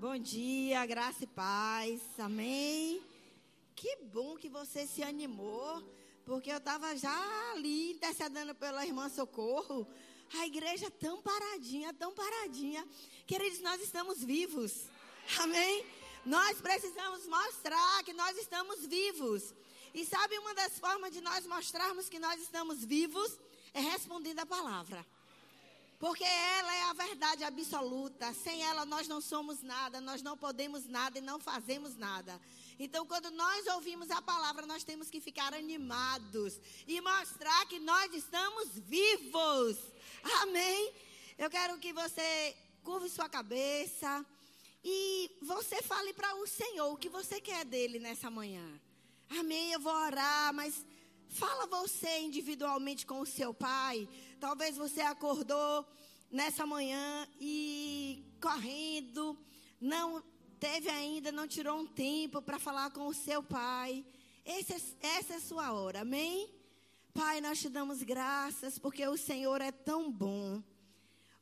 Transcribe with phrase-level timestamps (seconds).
[0.00, 2.00] Bom dia, graça e paz.
[2.18, 3.04] Amém.
[3.76, 5.84] Que bom que você se animou,
[6.24, 7.14] porque eu estava já
[7.52, 9.86] ali intercedendo pela irmã Socorro.
[10.38, 12.82] A igreja é tão paradinha, tão paradinha.
[13.26, 14.86] Queridos, nós estamos vivos.
[15.38, 15.84] Amém?
[16.24, 19.52] Nós precisamos mostrar que nós estamos vivos.
[19.92, 23.38] E sabe uma das formas de nós mostrarmos que nós estamos vivos?
[23.74, 25.04] É respondendo a palavra.
[26.00, 28.32] Porque ela é a verdade absoluta.
[28.32, 32.40] Sem ela nós não somos nada, nós não podemos nada e não fazemos nada.
[32.78, 38.14] Então, quando nós ouvimos a palavra, nós temos que ficar animados e mostrar que nós
[38.14, 39.76] estamos vivos.
[40.40, 40.90] Amém?
[41.36, 44.24] Eu quero que você curve sua cabeça
[44.82, 48.80] e você fale para o Senhor o que você quer dele nessa manhã.
[49.38, 49.72] Amém?
[49.72, 50.82] Eu vou orar, mas
[51.28, 54.08] fala você individualmente com o seu pai.
[54.40, 55.86] Talvez você acordou
[56.30, 59.38] nessa manhã e correndo,
[59.78, 60.24] não
[60.58, 64.02] teve ainda, não tirou um tempo para falar com o seu pai.
[64.42, 66.50] Esse, essa é a sua hora, amém?
[67.12, 70.62] Pai, nós te damos graças porque o Senhor é tão bom.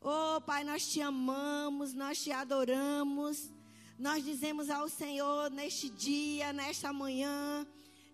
[0.00, 3.48] Oh, Pai, nós te amamos, nós te adoramos.
[3.96, 7.64] Nós dizemos ao Senhor neste dia, nesta manhã,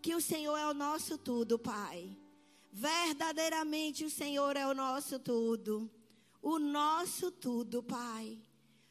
[0.02, 2.14] que o Senhor é o nosso tudo, Pai.
[2.76, 5.88] Verdadeiramente o Senhor é o nosso tudo.
[6.42, 8.36] O nosso tudo, Pai.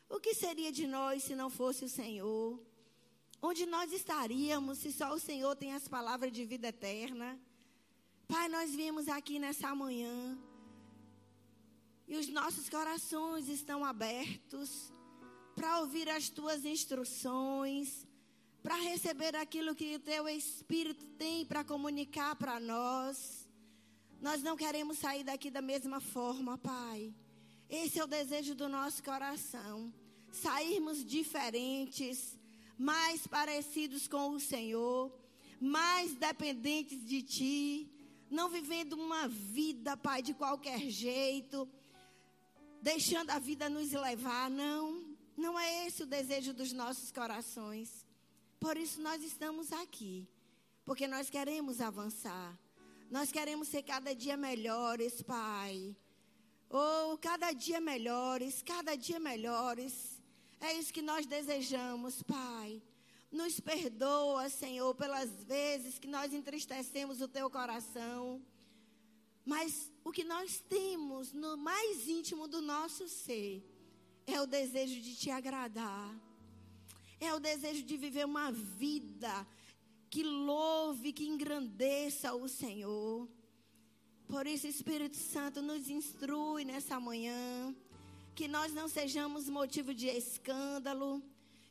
[0.09, 2.57] O que seria de nós se não fosse o Senhor?
[3.41, 7.37] Onde nós estaríamos se só o Senhor tem as palavras de vida eterna?
[8.25, 10.37] Pai, nós viemos aqui nessa manhã
[12.07, 14.93] e os nossos corações estão abertos
[15.57, 18.07] para ouvir as tuas instruções,
[18.61, 23.42] para receber aquilo que o teu Espírito tem para comunicar para nós.
[24.23, 27.13] Nós não queremos sair daqui da mesma forma, Pai.
[27.69, 29.93] Esse é o desejo do nosso coração.
[30.31, 32.39] Sairmos diferentes,
[32.77, 35.11] mais parecidos com o Senhor,
[35.59, 37.91] mais dependentes de Ti,
[38.31, 41.67] não vivendo uma vida, Pai, de qualquer jeito,
[42.81, 44.49] deixando a vida nos levar.
[44.49, 48.05] Não, não é esse o desejo dos nossos corações.
[48.57, 50.25] Por isso nós estamos aqui,
[50.85, 52.57] porque nós queremos avançar.
[53.15, 55.95] Nós queremos ser cada dia melhores, Pai.
[56.67, 60.19] Oh, cada dia melhores, cada dia melhores.
[60.59, 62.81] É isso que nós desejamos, Pai.
[63.31, 68.41] Nos perdoa, Senhor, pelas vezes que nós entristecemos o teu coração.
[69.45, 73.63] Mas o que nós temos no mais íntimo do nosso ser
[74.25, 76.19] é o desejo de te agradar.
[77.19, 79.45] É o desejo de viver uma vida
[80.13, 83.27] que louve, que engrandeça o Senhor.
[84.27, 87.75] Por isso, Espírito Santo nos instrui nessa manhã.
[88.35, 91.19] Que nós não sejamos motivo de escândalo.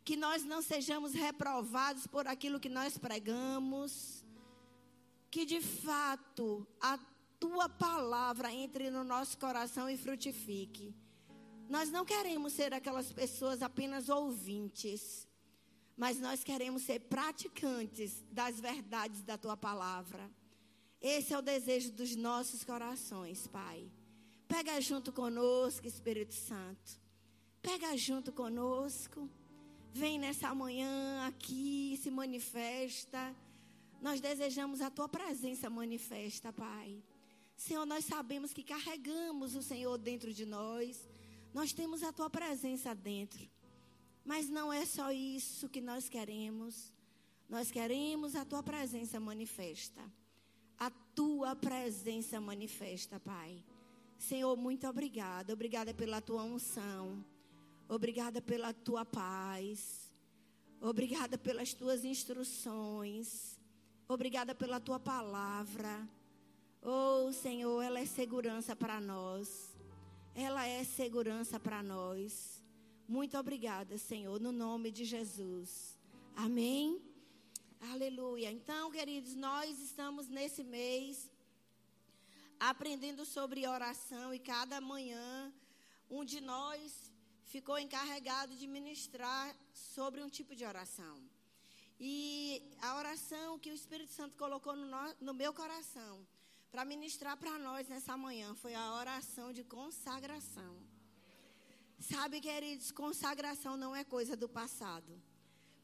[0.05, 4.25] Que nós não sejamos reprovados por aquilo que nós pregamos.
[5.31, 6.99] Que de fato a
[7.39, 10.93] tua palavra entre no nosso coração e frutifique.
[11.69, 15.29] Nós não queremos ser aquelas pessoas apenas ouvintes
[15.97, 20.31] mas nós queremos ser praticantes das verdades da tua palavra.
[21.01, 23.91] Esse é o desejo dos nossos corações, Pai.
[24.47, 27.01] Pega junto conosco, Espírito Santo.
[27.61, 29.29] Pega junto conosco.
[29.93, 33.35] Vem nessa manhã aqui, se manifesta.
[34.01, 37.03] Nós desejamos a tua presença manifesta, Pai.
[37.57, 41.09] Senhor, nós sabemos que carregamos o Senhor dentro de nós.
[41.53, 43.49] Nós temos a tua presença dentro.
[44.25, 46.93] Mas não é só isso que nós queremos.
[47.49, 50.01] Nós queremos a tua presença manifesta.
[50.79, 53.63] A tua presença manifesta, Pai.
[54.19, 55.53] Senhor, muito obrigada.
[55.53, 57.25] Obrigada pela tua unção.
[57.89, 60.11] Obrigada pela tua paz.
[60.81, 63.59] Obrigada pelas tuas instruções.
[64.09, 66.09] Obrigada pela tua palavra.
[66.81, 69.77] Oh, Senhor, ela é segurança para nós.
[70.35, 72.62] Ela é segurança para nós.
[73.09, 75.99] Muito obrigada, Senhor, no nome de Jesus.
[76.37, 77.01] Amém.
[77.93, 78.51] Aleluia.
[78.51, 81.31] Então, queridos, nós estamos nesse mês
[82.59, 85.53] aprendendo sobre oração e cada manhã
[86.09, 87.11] um de nós
[87.45, 91.21] ficou encarregado de ministrar sobre um tipo de oração.
[91.99, 96.27] E a oração que o Espírito Santo colocou no, no, no meu coração
[96.71, 100.82] para ministrar para nós nessa manhã foi a oração de consagração.
[102.03, 105.13] Sabe, queridos, consagração não é coisa do passado.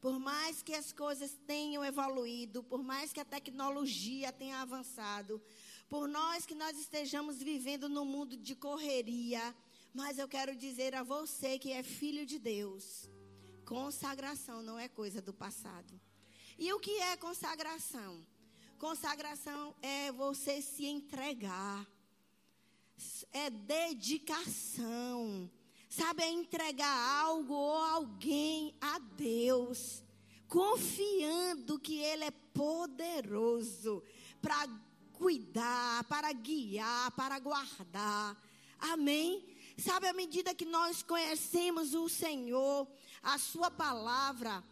[0.01, 5.41] Por mais que as coisas tenham evoluído, por mais que a tecnologia tenha avançado,
[5.87, 9.55] por nós que nós estejamos vivendo num mundo de correria,
[9.93, 13.09] mas eu quero dizer a você que é filho de Deus,
[13.69, 16.01] Consagração não é coisa do passado.
[16.57, 18.25] E o que é consagração?
[18.79, 21.87] Consagração é você se entregar.
[23.31, 25.47] É dedicação.
[25.89, 30.03] Sabe, é entregar algo ou alguém a Deus,
[30.47, 34.03] confiando que Ele é poderoso
[34.39, 34.67] para
[35.13, 38.37] cuidar, para guiar, para guardar.
[38.79, 39.43] Amém?
[39.77, 42.87] Sabe, à medida que nós conhecemos o Senhor,
[43.23, 44.63] a Sua palavra,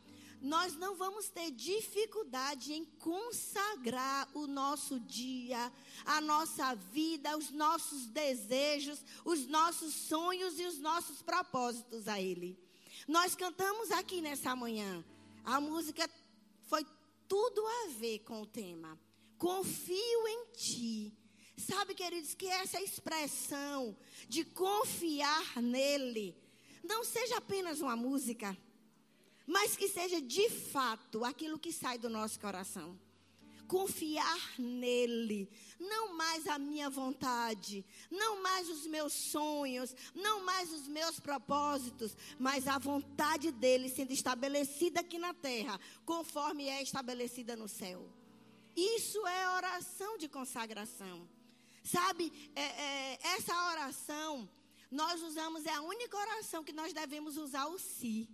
[0.41, 5.71] nós não vamos ter dificuldade em consagrar o nosso dia,
[6.05, 12.57] a nossa vida, os nossos desejos, os nossos sonhos e os nossos propósitos a Ele.
[13.07, 15.03] Nós cantamos aqui nessa manhã.
[15.43, 16.09] A música
[16.63, 16.85] foi
[17.27, 18.99] tudo a ver com o tema.
[19.37, 21.13] Confio em Ti.
[21.57, 23.97] Sabe, queridos, que essa expressão
[24.29, 26.35] de confiar nele
[26.83, 28.55] não seja apenas uma música
[29.47, 32.99] mas que seja de fato aquilo que sai do nosso coração.
[33.65, 35.49] Confiar nele,
[35.79, 42.15] não mais a minha vontade, não mais os meus sonhos, não mais os meus propósitos,
[42.37, 48.07] mas a vontade dele sendo estabelecida aqui na terra, conforme é estabelecida no céu.
[48.75, 51.27] Isso é oração de consagração.
[51.83, 54.49] Sabe, é, é, essa oração,
[54.91, 58.29] nós usamos, é a única oração que nós devemos usar o si.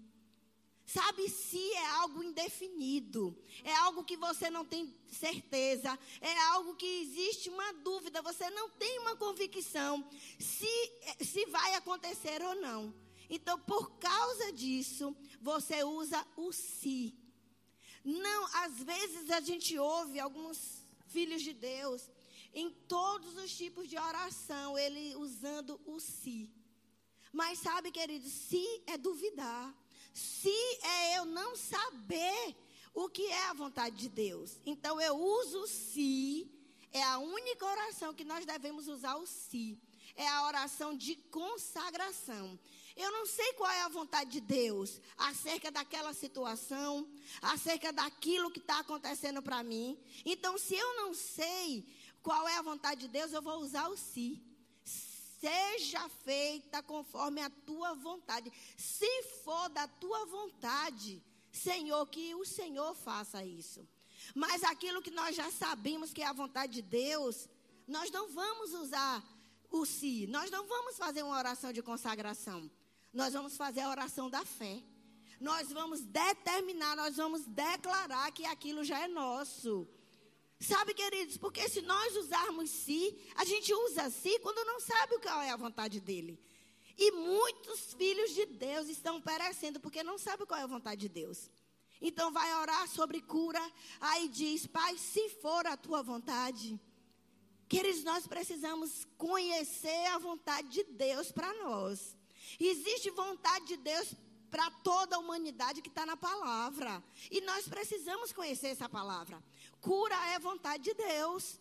[0.86, 6.86] Sabe, se é algo indefinido, é algo que você não tem certeza, é algo que
[6.86, 10.08] existe uma dúvida, você não tem uma convicção
[10.38, 10.92] se,
[11.22, 12.94] se vai acontecer ou não.
[13.30, 17.18] Então, por causa disso, você usa o se.
[18.04, 22.10] Não, às vezes a gente ouve alguns filhos de Deus
[22.54, 26.52] em todos os tipos de oração, ele usando o se.
[27.32, 29.74] Mas sabe, querido, se é duvidar
[30.14, 32.56] se é eu não saber
[32.94, 34.60] o que é a vontade de Deus.
[34.66, 36.48] Então eu uso se,
[36.92, 39.78] é a única oração que nós devemos usar o se.
[40.16, 42.60] É a oração de consagração.
[42.96, 47.10] Eu não sei qual é a vontade de Deus acerca daquela situação,
[47.42, 49.98] acerca daquilo que está acontecendo para mim.
[50.24, 51.84] Então, se eu não sei
[52.22, 54.40] qual é a vontade de Deus, eu vou usar o se
[55.44, 58.52] seja feita conforme a tua vontade.
[58.78, 63.86] Se for da tua vontade, Senhor, que o Senhor faça isso.
[64.34, 67.50] Mas aquilo que nós já sabemos que é a vontade de Deus,
[67.86, 69.22] nós não vamos usar
[69.70, 72.72] o si, nós não vamos fazer uma oração de consagração.
[73.12, 74.82] Nós vamos fazer a oração da fé.
[75.40, 79.88] Nós vamos determinar, nós vamos declarar que aquilo já é nosso.
[80.64, 85.42] Sabe, queridos, porque se nós usarmos si, a gente usa si quando não sabe qual
[85.42, 86.40] é a vontade dele.
[86.98, 91.10] E muitos filhos de Deus estão perecendo porque não sabem qual é a vontade de
[91.10, 91.52] Deus.
[92.00, 93.62] Então vai orar sobre cura,
[94.00, 96.80] aí diz: Pai, se for a tua vontade.
[97.68, 102.16] Queridos, nós precisamos conhecer a vontade de Deus para nós.
[102.58, 104.14] Existe vontade de Deus
[104.54, 107.04] para toda a humanidade que está na palavra.
[107.32, 109.44] E nós precisamos conhecer essa palavra.
[109.84, 111.60] Cura é vontade de Deus.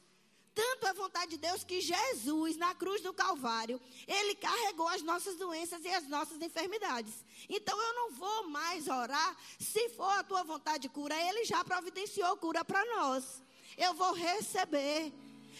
[0.54, 5.36] Tanto é vontade de Deus que Jesus, na cruz do Calvário, ele carregou as nossas
[5.36, 7.14] doenças e as nossas enfermidades.
[7.48, 11.64] Então eu não vou mais orar, se for a tua vontade de cura, ele já
[11.64, 13.42] providenciou cura para nós.
[13.76, 15.12] Eu vou receber.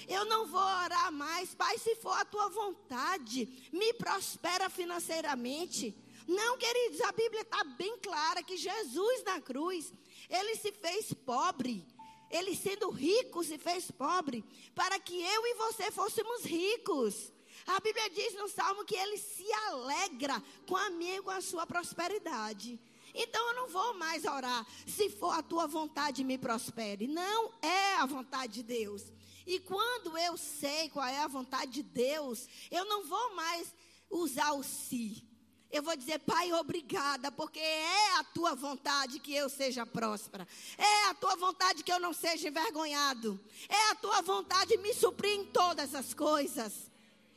[0.07, 5.95] Eu não vou orar mais, Pai, se for a tua vontade, me prospera financeiramente.
[6.29, 9.93] Não, queridos, a Bíblia está bem clara que Jesus na cruz,
[10.29, 11.87] ele se fez pobre.
[12.33, 14.43] Ele sendo rico se fez pobre,
[14.75, 17.31] para que eu e você fôssemos ricos.
[17.67, 21.43] A Bíblia diz no Salmo que ele se alegra com a minha e com a
[21.43, 22.81] sua prosperidade.
[23.15, 27.07] Então eu não vou mais orar, se for a tua vontade me prospere.
[27.07, 29.13] Não é a vontade de Deus.
[29.47, 33.75] E quando eu sei qual é a vontade de Deus, eu não vou mais
[34.11, 35.31] usar o si
[35.73, 40.47] eu vou dizer, Pai, obrigada, porque é a tua vontade que eu seja próspera.
[40.77, 43.41] É a tua vontade que eu não seja envergonhado.
[43.69, 46.91] É a tua vontade me suprir em todas as coisas.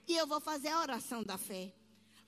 [0.05, 1.73] E eu vou fazer a oração da fé.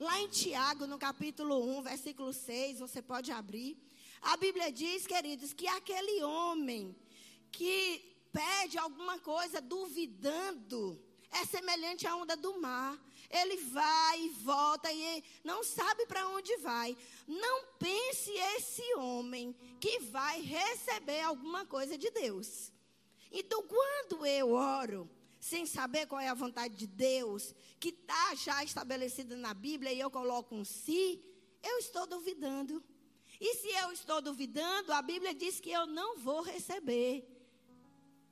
[0.00, 3.76] Lá em Tiago, no capítulo 1, versículo 6, você pode abrir.
[4.22, 6.96] A Bíblia diz, queridos, que aquele homem
[7.52, 10.98] que pede alguma coisa duvidando
[11.40, 12.98] é semelhante à onda do mar
[13.30, 16.96] ele vai e volta e não sabe para onde vai.
[17.26, 22.72] Não pense esse homem que vai receber alguma coisa de Deus.
[23.30, 28.64] Então, quando eu oro, sem saber qual é a vontade de Deus, que está já
[28.64, 31.22] estabelecida na Bíblia, e eu coloco um si,
[31.62, 32.82] eu estou duvidando.
[33.38, 37.37] E se eu estou duvidando, a Bíblia diz que eu não vou receber.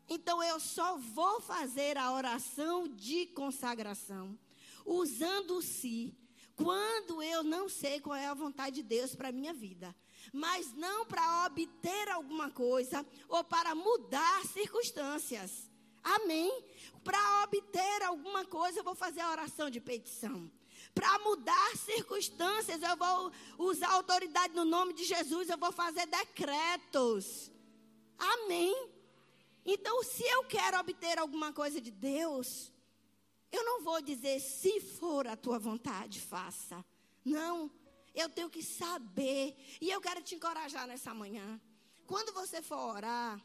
[0.08, 4.38] Então eu só vou fazer a oração de consagração,
[4.84, 6.14] usando o si,
[6.54, 9.94] quando eu não sei qual é a vontade de Deus para a minha vida.
[10.32, 15.70] Mas não para obter alguma coisa ou para mudar circunstâncias.
[16.02, 16.64] Amém?
[17.04, 20.50] Para obter alguma coisa, eu vou fazer a oração de petição.
[20.94, 27.50] Para mudar circunstâncias, eu vou usar autoridade no nome de Jesus, eu vou fazer decretos.
[28.18, 28.95] Amém?
[29.66, 32.72] Então, se eu quero obter alguma coisa de Deus,
[33.50, 36.84] eu não vou dizer, se for a tua vontade, faça.
[37.24, 37.68] Não,
[38.14, 39.56] eu tenho que saber.
[39.80, 41.60] E eu quero te encorajar nessa manhã.
[42.06, 43.44] Quando você for orar,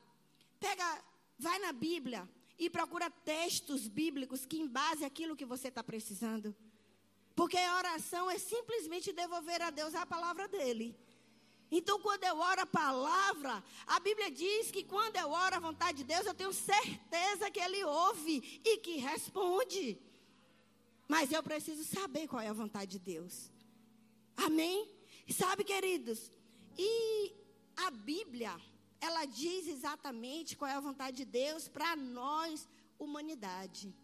[0.60, 1.04] pega,
[1.40, 6.56] vai na Bíblia e procura textos bíblicos que embasem aquilo que você está precisando.
[7.36, 10.96] Porque a oração é simplesmente devolver a Deus a palavra dele.
[11.72, 16.00] Então, quando eu oro a palavra, a Bíblia diz que quando eu oro a vontade
[16.00, 19.98] de Deus, eu tenho certeza que Ele ouve e que responde.
[21.08, 23.50] Mas eu preciso saber qual é a vontade de Deus.
[24.36, 24.90] Amém?
[25.32, 26.30] sabe, queridos,
[26.78, 27.34] e
[27.78, 28.54] a Bíblia,
[29.00, 32.68] ela diz exatamente qual é a vontade de Deus para nós,
[33.00, 33.96] humanidade.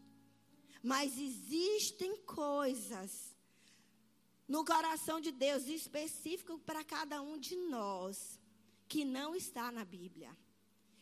[0.81, 3.36] Mas existem coisas
[4.47, 8.39] no coração de Deus específico para cada um de nós
[8.87, 10.35] que não está na Bíblia.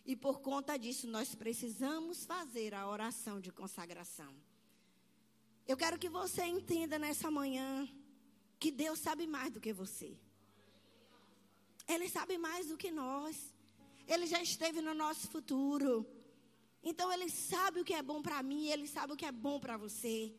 [0.05, 4.33] E por conta disso, nós precisamos fazer a oração de consagração.
[5.67, 7.87] Eu quero que você entenda nessa manhã
[8.59, 10.15] que Deus sabe mais do que você.
[11.87, 13.53] Ele sabe mais do que nós.
[14.07, 16.05] Ele já esteve no nosso futuro.
[16.83, 19.59] Então ele sabe o que é bom para mim, ele sabe o que é bom
[19.59, 20.31] para você.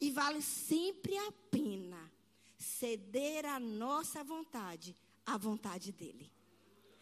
[0.00, 2.12] E vale sempre a pena
[2.58, 6.30] ceder a nossa vontade à vontade dele.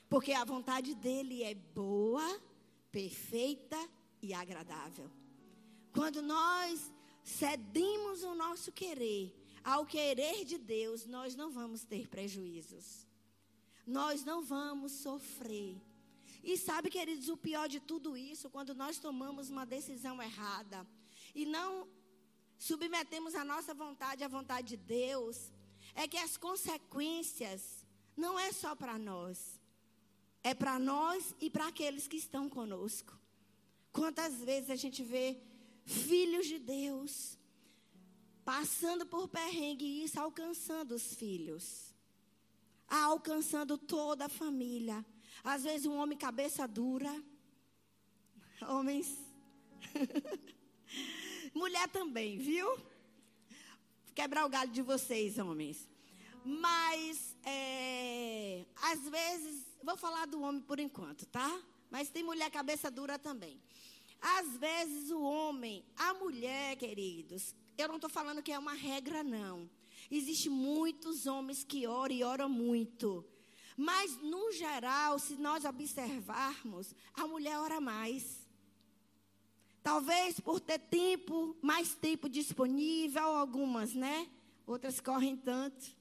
[0.08, 2.40] Porque a vontade dele é boa,
[2.92, 3.76] perfeita
[4.22, 5.10] e agradável.
[5.92, 9.34] Quando nós cedemos o nosso querer
[9.64, 13.06] ao querer de Deus, nós não vamos ter prejuízos.
[13.86, 15.80] Nós não vamos sofrer.
[16.42, 20.86] E sabe, queridos, o pior de tudo isso, quando nós tomamos uma decisão errada
[21.34, 21.88] e não
[22.66, 25.52] submetemos a nossa vontade à vontade de Deus,
[25.94, 27.84] é que as consequências
[28.16, 29.60] não é só para nós,
[30.42, 33.12] é para nós e para aqueles que estão conosco.
[33.92, 35.38] Quantas vezes a gente vê
[35.84, 37.38] filhos de Deus
[38.44, 41.94] passando por perrengue e isso alcançando os filhos,
[42.88, 45.04] alcançando toda a família.
[45.42, 47.12] Às vezes um homem cabeça dura.
[48.66, 49.08] Homens.
[51.54, 52.76] Mulher também, viu?
[54.12, 55.88] Quebrar o galho de vocês, homens.
[56.44, 61.62] Mas, é, às vezes, vou falar do homem por enquanto, tá?
[61.90, 63.60] Mas tem mulher cabeça dura também.
[64.20, 69.22] Às vezes, o homem, a mulher, queridos, eu não estou falando que é uma regra,
[69.22, 69.70] não.
[70.10, 73.24] Existem muitos homens que oram e oram muito.
[73.76, 78.43] Mas, no geral, se nós observarmos, a mulher ora mais.
[79.84, 84.26] Talvez por ter tempo, mais tempo disponível, algumas, né?
[84.66, 85.94] Outras correm tanto.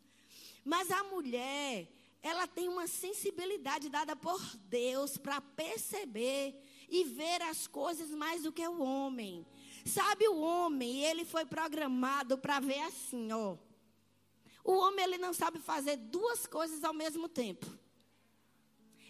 [0.63, 6.55] Mas a mulher, ela tem uma sensibilidade dada por Deus para perceber
[6.87, 9.45] e ver as coisas mais do que o homem.
[9.85, 13.57] Sabe o homem, ele foi programado para ver assim, ó.
[14.63, 17.67] O homem ele não sabe fazer duas coisas ao mesmo tempo.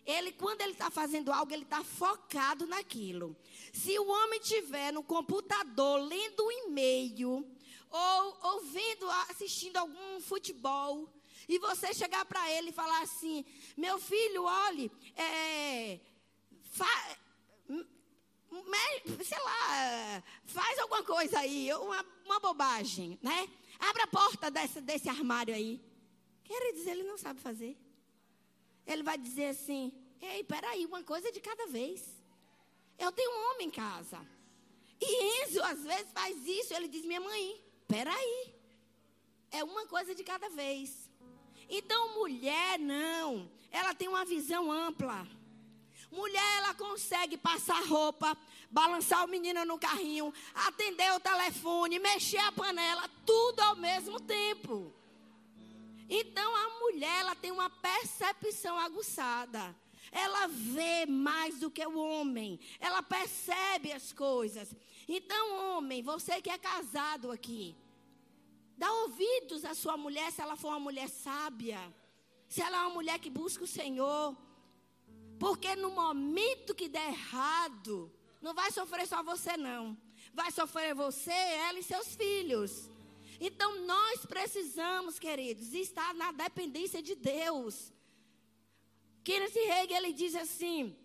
[0.05, 3.35] Ele, quando ele está fazendo algo, ele está focado naquilo.
[3.71, 7.47] Se o homem tiver no computador lendo um e-mail
[7.89, 11.07] ou ouvindo, assistindo algum futebol,
[11.47, 13.45] e você chegar para ele e falar assim:
[13.77, 15.99] meu filho, olhe, é,
[16.71, 17.17] fa,
[19.23, 23.49] sei lá, faz alguma coisa aí, uma, uma bobagem, né?
[23.79, 25.81] Abra a porta desse, desse armário aí.
[26.43, 27.77] Queridos, ele não sabe fazer.
[28.85, 32.03] Ele vai dizer assim: Ei, peraí, uma coisa de cada vez.
[32.97, 34.19] Eu tenho um homem em casa.
[35.01, 36.73] E Enzo, às vezes, faz isso.
[36.73, 38.53] Ele diz: Minha mãe, peraí.
[39.51, 41.09] É uma coisa de cada vez.
[41.69, 43.49] Então, mulher, não.
[43.71, 45.27] Ela tem uma visão ampla.
[46.11, 48.37] Mulher, ela consegue passar roupa,
[48.69, 54.93] balançar o menino no carrinho, atender o telefone, mexer a panela, tudo ao mesmo tempo.
[56.15, 59.75] Então a mulher, ela tem uma percepção aguçada.
[60.11, 62.59] Ela vê mais do que o homem.
[62.79, 64.75] Ela percebe as coisas.
[65.07, 67.75] Então, homem, você que é casado aqui,
[68.77, 71.81] dá ouvidos à sua mulher se ela for uma mulher sábia.
[72.47, 74.37] se ela é uma mulher que busca o Senhor.
[75.39, 79.97] Porque no momento que der errado, não vai sofrer só você, não.
[80.31, 82.87] Vai sofrer você, ela e seus filhos.
[83.39, 87.91] Então nós precisamos, queridos, estar na dependência de Deus.
[89.23, 90.95] Kenneth Hagin, ele diz assim,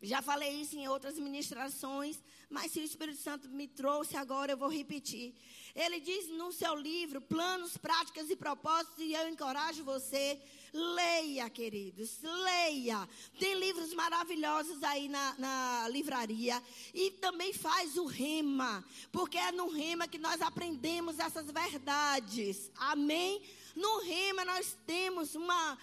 [0.00, 4.56] já falei isso em outras ministrações, mas se o Espírito Santo me trouxe agora, eu
[4.56, 5.34] vou repetir.
[5.78, 10.36] Ele diz no seu livro, Planos, Práticas e Propósitos, e eu encorajo você,
[10.72, 13.08] leia, queridos, leia.
[13.38, 16.60] Tem livros maravilhosos aí na, na livraria.
[16.92, 22.72] E também faz o rema, porque é no rema que nós aprendemos essas verdades.
[22.74, 23.40] Amém?
[23.76, 25.78] No rema nós temos uma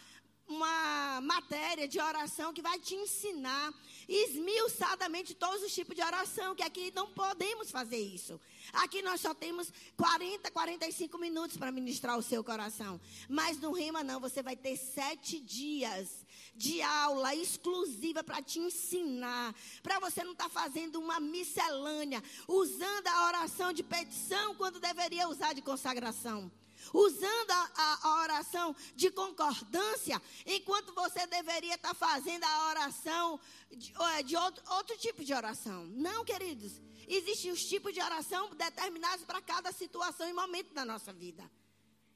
[0.47, 3.73] uma matéria de oração que vai te ensinar
[4.07, 8.39] esmiuçadamente todos os tipos de oração, que aqui não podemos fazer isso.
[8.73, 13.01] Aqui nós só temos 40, 45 minutos para ministrar o seu coração.
[13.27, 16.25] Mas no Rima não, você vai ter sete dias
[16.55, 19.55] de aula exclusiva para te ensinar.
[19.81, 25.27] Para você não estar tá fazendo uma miscelânea, usando a oração de petição quando deveria
[25.27, 26.51] usar de consagração
[26.94, 33.39] usando a, a, a oração de concordância, enquanto você deveria estar fazendo a oração
[33.72, 33.94] de,
[34.25, 35.86] de outro, outro tipo de oração.
[35.88, 36.82] Não, queridos.
[37.08, 41.50] Existem os tipos de oração determinados para cada situação e momento da nossa vida.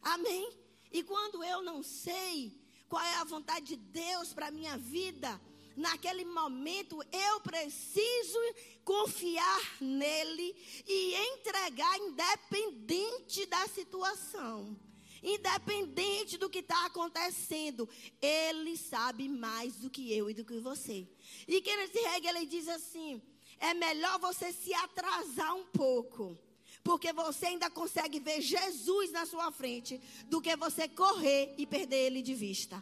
[0.02, 0.52] Amém?
[0.92, 5.40] E quando eu não sei qual é a vontade de Deus para a minha vida,
[5.79, 8.39] naquele momento eu preciso
[8.83, 10.55] confiar nele
[10.86, 14.77] e entregar independente da situação.
[15.21, 17.89] Independente do que está acontecendo,
[18.21, 21.07] ele sabe mais do que eu e do que você.
[21.48, 23.21] E Kenneth Hagin, ele diz assim:
[23.59, 26.38] é melhor você se atrasar um pouco,
[26.83, 32.05] porque você ainda consegue ver Jesus na sua frente, do que você correr e perder
[32.05, 32.81] ele de vista.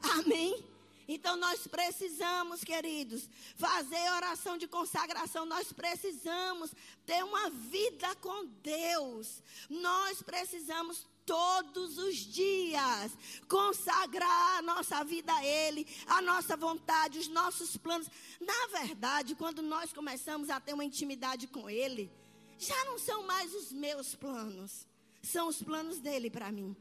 [0.00, 0.71] Amém?
[1.14, 5.44] Então nós precisamos, queridos, fazer oração de consagração.
[5.44, 6.72] Nós precisamos
[7.04, 9.42] ter uma vida com Deus.
[9.68, 13.12] Nós precisamos todos os dias
[13.46, 18.08] consagrar a nossa vida a Ele, a nossa vontade, os nossos planos.
[18.40, 22.10] Na verdade, quando nós começamos a ter uma intimidade com Ele,
[22.58, 24.86] já não são mais os meus planos,
[25.22, 26.74] são os planos dele para mim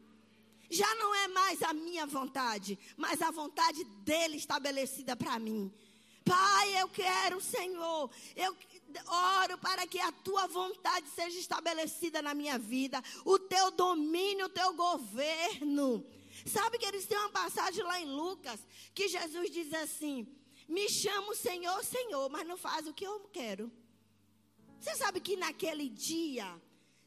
[0.72, 5.72] já não é mais a minha vontade, mas a vontade dele estabelecida para mim.
[6.24, 8.56] Pai, eu quero, Senhor, eu
[9.06, 14.50] oro para que a tua vontade seja estabelecida na minha vida, o teu domínio, o
[14.50, 16.06] teu governo.
[16.46, 20.26] Sabe que eles têm uma passagem lá em Lucas que Jesus diz assim:
[20.70, 23.70] Me chamo Senhor, Senhor, mas não faz o que eu quero.
[24.80, 26.60] Você sabe que naquele dia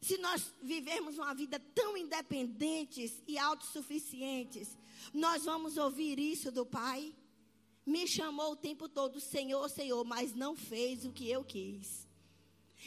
[0.04, 4.76] se nós vivermos uma vida tão independentes e autossuficientes,
[5.14, 7.14] nós vamos ouvir isso do Pai.
[7.86, 12.06] Me chamou o tempo todo, Senhor, Senhor, mas não fez o que eu quis.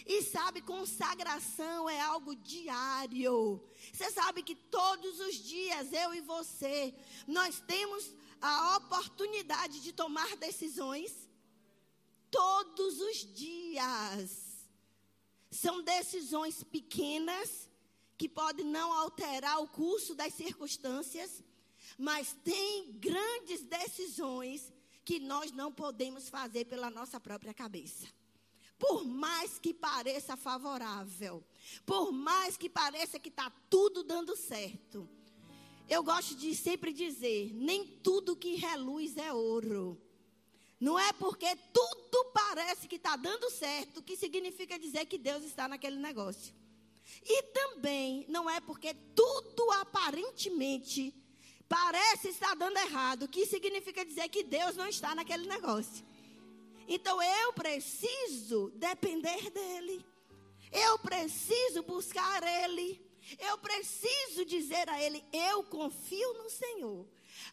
[0.05, 3.63] E sabe, consagração é algo diário.
[3.91, 6.93] Você sabe que todos os dias, eu e você,
[7.27, 11.11] nós temos a oportunidade de tomar decisões.
[12.29, 14.46] Todos os dias.
[15.49, 17.69] São decisões pequenas
[18.17, 21.43] que podem não alterar o curso das circunstâncias,
[21.97, 24.73] mas tem grandes decisões
[25.05, 28.07] que nós não podemos fazer pela nossa própria cabeça.
[28.77, 31.43] Por mais que pareça favorável,
[31.85, 35.09] por mais que pareça que está tudo dando certo,
[35.89, 39.99] eu gosto de sempre dizer: nem tudo que reluz é ouro.
[40.79, 45.67] Não é porque tudo parece que está dando certo que significa dizer que Deus está
[45.67, 46.53] naquele negócio.
[47.23, 51.13] E também não é porque tudo aparentemente
[51.67, 56.05] parece estar dando errado que significa dizer que Deus não está naquele negócio.
[56.87, 60.05] Então eu preciso depender dele.
[60.71, 63.01] Eu preciso buscar ele.
[63.39, 67.05] Eu preciso dizer a ele: eu confio no Senhor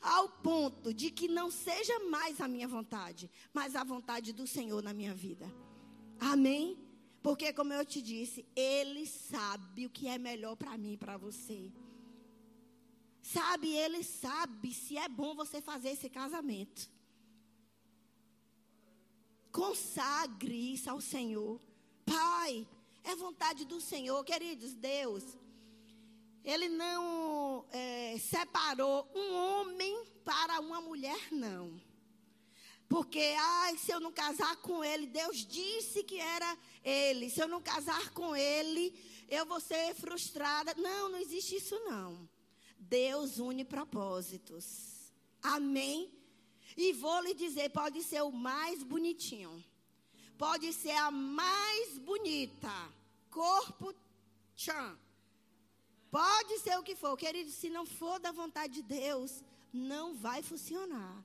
[0.04, 4.82] ao ponto de que não seja mais a minha vontade, mas a vontade do Senhor
[4.82, 5.50] na minha vida.
[6.20, 6.78] Amém?
[7.22, 11.16] Porque, como eu te disse, Ele sabe o que é melhor para mim e para
[11.16, 11.72] você.
[13.22, 16.90] Sabe, Ele sabe se é bom você fazer esse casamento.
[19.50, 21.58] Consagre isso ao Senhor.
[22.04, 22.68] Pai,
[23.02, 25.24] é vontade do Senhor, queridos, Deus
[26.44, 31.80] ele não é, separou um homem para uma mulher, não.
[32.88, 37.30] Porque, ai, se eu não casar com ele, Deus disse que era ele.
[37.30, 38.94] Se eu não casar com ele,
[39.28, 40.74] eu vou ser frustrada.
[40.76, 42.28] Não, não existe isso, não.
[42.78, 45.12] Deus une propósitos.
[45.42, 46.12] Amém?
[46.76, 49.64] E vou lhe dizer, pode ser o mais bonitinho.
[50.36, 52.72] Pode ser a mais bonita.
[53.30, 53.94] Corpo
[54.54, 54.98] tchan.
[56.14, 57.16] Pode ser o que for.
[57.16, 61.24] Querido, se não for da vontade de Deus, não vai funcionar.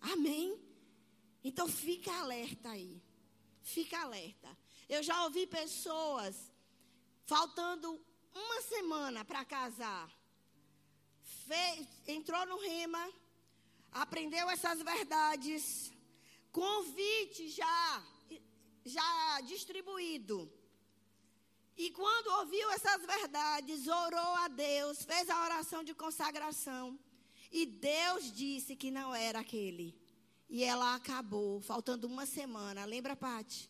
[0.00, 0.58] Amém?
[1.48, 3.02] Então fica alerta aí.
[3.60, 4.48] Fica alerta.
[4.88, 6.50] Eu já ouvi pessoas
[7.26, 8.00] faltando
[8.34, 10.10] uma semana para casar.
[11.46, 13.12] Fez, entrou no rema,
[13.92, 15.92] aprendeu essas verdades,
[16.50, 18.02] convite já
[18.86, 20.50] já distribuído.
[21.76, 26.98] E quando ouviu essas verdades, orou a Deus, fez a oração de consagração.
[27.50, 29.94] E Deus disse que não era aquele.
[30.48, 32.84] E ela acabou, faltando uma semana.
[32.84, 33.68] Lembra, Pati?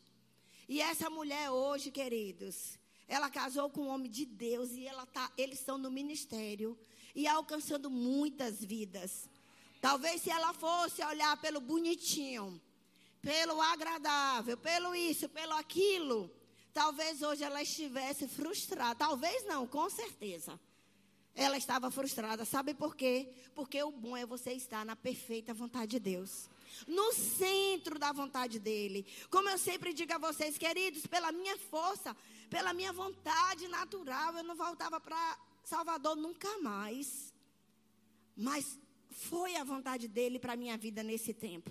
[0.68, 5.30] E essa mulher hoje, queridos, ela casou com um homem de Deus e ela tá,
[5.36, 6.78] eles estão no ministério
[7.14, 9.28] e alcançando muitas vidas.
[9.80, 12.60] Talvez se ela fosse olhar pelo bonitinho,
[13.20, 16.30] pelo agradável, pelo isso, pelo aquilo,
[16.74, 18.94] talvez hoje ela estivesse frustrada.
[18.96, 20.60] Talvez não, com certeza.
[21.34, 22.44] Ela estava frustrada.
[22.44, 23.32] Sabe por quê?
[23.54, 26.50] Porque o bom é você estar na perfeita vontade de Deus
[26.86, 29.06] no centro da vontade dele.
[29.30, 32.16] Como eu sempre digo a vocês, queridos, pela minha força,
[32.50, 37.32] pela minha vontade natural, eu não voltava para Salvador nunca mais.
[38.36, 38.78] Mas
[39.10, 41.70] foi a vontade dele para a minha vida nesse tempo.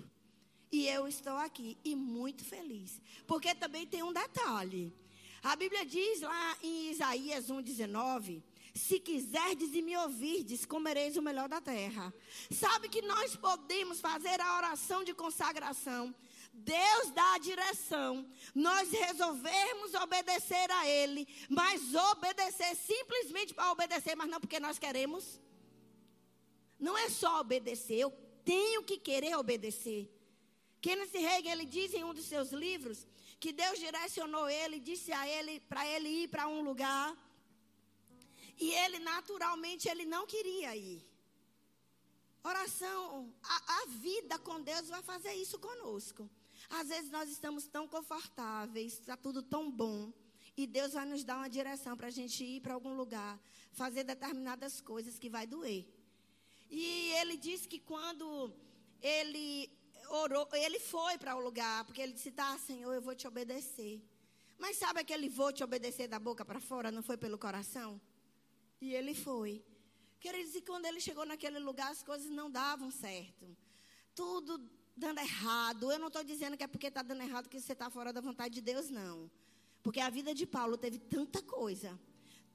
[0.74, 3.00] E eu estou aqui e muito feliz.
[3.28, 4.92] Porque também tem um detalhe.
[5.40, 8.42] A Bíblia diz lá em Isaías 1,19
[8.74, 12.12] se quiserdes e me ouvirdes, comereis o melhor da terra.
[12.50, 16.12] Sabe que nós podemos fazer a oração de consagração.
[16.52, 18.28] Deus dá a direção.
[18.52, 21.28] Nós resolvermos obedecer a Ele.
[21.48, 25.40] Mas obedecer simplesmente para obedecer, mas não porque nós queremos.
[26.80, 28.10] Não é só obedecer, eu
[28.44, 30.10] tenho que querer obedecer.
[30.84, 32.98] Kenneth Reagan, ele diz em um dos seus livros
[33.42, 37.06] que Deus direcionou ele, disse a ele para ele ir para um lugar
[38.58, 41.00] e ele, naturalmente, ele não queria ir.
[42.42, 46.28] Oração, a, a vida com Deus vai fazer isso conosco.
[46.68, 50.12] Às vezes nós estamos tão confortáveis, está tudo tão bom.
[50.56, 53.40] E Deus vai nos dar uma direção para a gente ir para algum lugar,
[53.72, 55.84] fazer determinadas coisas que vai doer.
[56.70, 58.52] E ele disse que quando
[59.00, 59.70] ele
[60.08, 64.02] orou, ele foi para o lugar, porque ele disse: Tá, Senhor, eu vou te obedecer.
[64.58, 68.00] Mas sabe aquele vou te obedecer da boca para fora, não foi pelo coração?
[68.80, 69.64] E ele foi.
[70.20, 73.56] Quer dizer, quando ele chegou naquele lugar, as coisas não davam certo.
[74.14, 75.92] Tudo dando errado.
[75.92, 78.20] Eu não estou dizendo que é porque está dando errado que você está fora da
[78.20, 79.30] vontade de Deus, não.
[79.82, 81.98] Porque a vida de Paulo teve tanta coisa.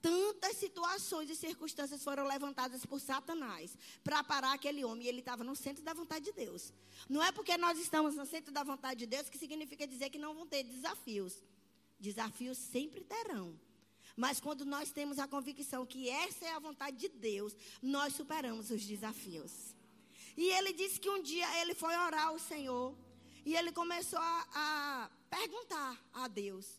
[0.02, 5.06] Tantas situações e circunstâncias foram levantadas por Satanás para parar aquele homem.
[5.06, 6.74] E ele estava no centro da vontade de Deus.
[7.10, 10.18] Não é porque nós estamos no centro da vontade de Deus que significa dizer que
[10.18, 11.44] não vão ter desafios.
[12.00, 13.60] Desafios sempre terão.
[14.16, 18.70] Mas quando nós temos a convicção que essa é a vontade de Deus, nós superamos
[18.70, 19.76] os desafios.
[20.36, 22.96] E ele disse que um dia ele foi orar ao Senhor
[23.46, 26.79] e ele começou a, a perguntar a Deus: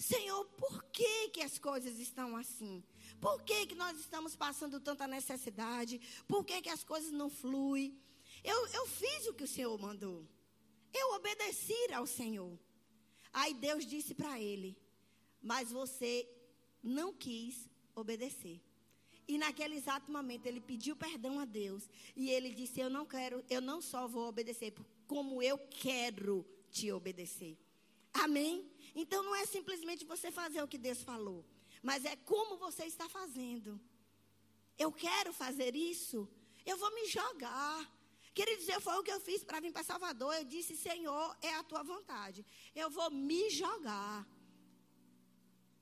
[0.00, 2.82] Senhor, por que, que as coisas estão assim?
[3.20, 6.00] Por que, que nós estamos passando tanta necessidade?
[6.26, 8.00] Por que, que as coisas não fluem?
[8.42, 10.26] Eu, eu fiz o que o Senhor mandou.
[10.90, 12.58] Eu obedeci ao Senhor.
[13.30, 14.74] Aí Deus disse para ele:
[15.42, 16.26] Mas você
[16.82, 18.58] não quis obedecer.
[19.28, 23.44] E naquele exato momento ele pediu perdão a Deus e ele disse: "Eu não quero,
[23.50, 24.72] eu não só vou obedecer
[25.06, 27.58] como eu quero te obedecer".
[28.14, 28.69] Amém?
[28.94, 31.44] Então não é simplesmente você fazer o que Deus falou,
[31.82, 33.80] mas é como você está fazendo.
[34.78, 36.28] Eu quero fazer isso,
[36.64, 37.90] eu vou me jogar.
[38.32, 40.34] Queridos, eu foi o que eu fiz para vir para Salvador.
[40.34, 42.44] Eu disse: Senhor, é a tua vontade.
[42.74, 44.26] Eu vou me jogar.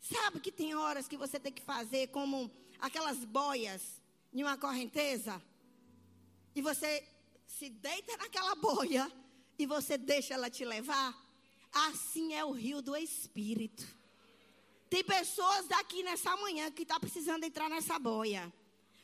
[0.00, 4.00] Sabe que tem horas que você tem que fazer como aquelas boias
[4.32, 5.42] em uma correnteza?
[6.54, 7.06] E você
[7.46, 9.10] se deita naquela boia
[9.58, 11.27] e você deixa ela te levar?
[11.86, 13.86] Assim é o rio do Espírito.
[14.90, 18.52] Tem pessoas daqui nessa manhã que estão tá precisando entrar nessa boia.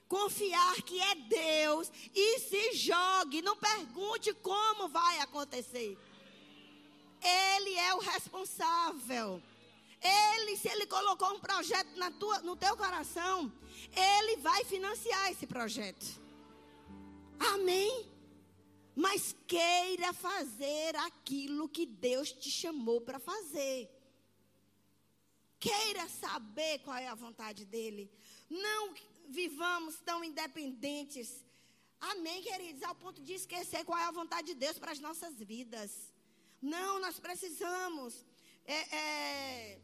[0.08, 3.42] Confiar que é Deus e se jogue.
[3.42, 5.98] Não pergunte como vai acontecer.
[7.22, 9.42] Ele é o responsável.
[10.00, 13.50] Ele, se ele colocou um projeto na tua, no teu coração,
[13.94, 16.20] ele vai financiar esse projeto.
[17.38, 18.13] Amém?
[18.94, 23.90] Mas queira fazer aquilo que Deus te chamou para fazer.
[25.58, 28.10] Queira saber qual é a vontade dele.
[28.48, 28.94] Não
[29.28, 31.44] vivamos tão independentes
[32.12, 32.82] Amém, queridos?
[32.82, 35.90] Ao ponto de esquecer qual é a vontade de Deus para as nossas vidas.
[36.60, 38.24] Não, nós precisamos
[38.66, 39.78] é, é,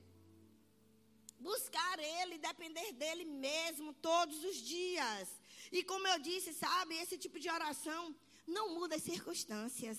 [1.39, 5.29] buscar Ele, depender dEle mesmo todos os dias.
[5.73, 8.15] E como eu disse, sabe, esse tipo de oração
[8.51, 9.99] não muda as circunstâncias.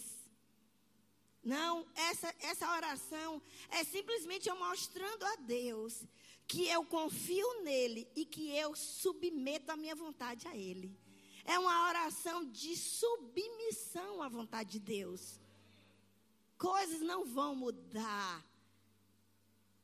[1.44, 6.04] Não, essa, essa oração é simplesmente eu mostrando a Deus
[6.48, 10.96] que eu confio nele e que eu submeto a minha vontade a ele.
[11.44, 15.40] É uma oração de submissão à vontade de Deus.
[16.58, 18.46] Coisas não vão mudar.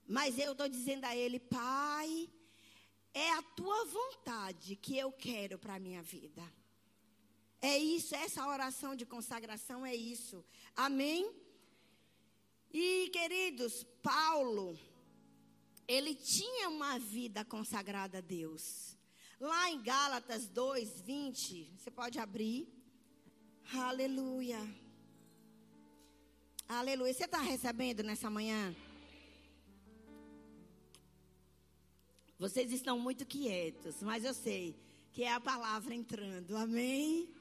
[0.07, 2.29] Mas eu estou dizendo a ele, Pai,
[3.13, 6.43] é a tua vontade que eu quero para a minha vida.
[7.61, 10.45] É isso, essa oração de consagração é isso.
[10.75, 11.31] Amém?
[12.71, 14.77] E, queridos, Paulo,
[15.87, 18.95] ele tinha uma vida consagrada a Deus.
[19.39, 22.67] Lá em Gálatas 2, 20, você pode abrir.
[23.73, 24.59] Aleluia.
[26.67, 27.13] Aleluia.
[27.13, 28.75] Você está recebendo nessa manhã?
[32.37, 34.75] Vocês estão muito quietos, mas eu sei
[35.11, 36.55] que é a palavra entrando.
[36.55, 37.36] Amém?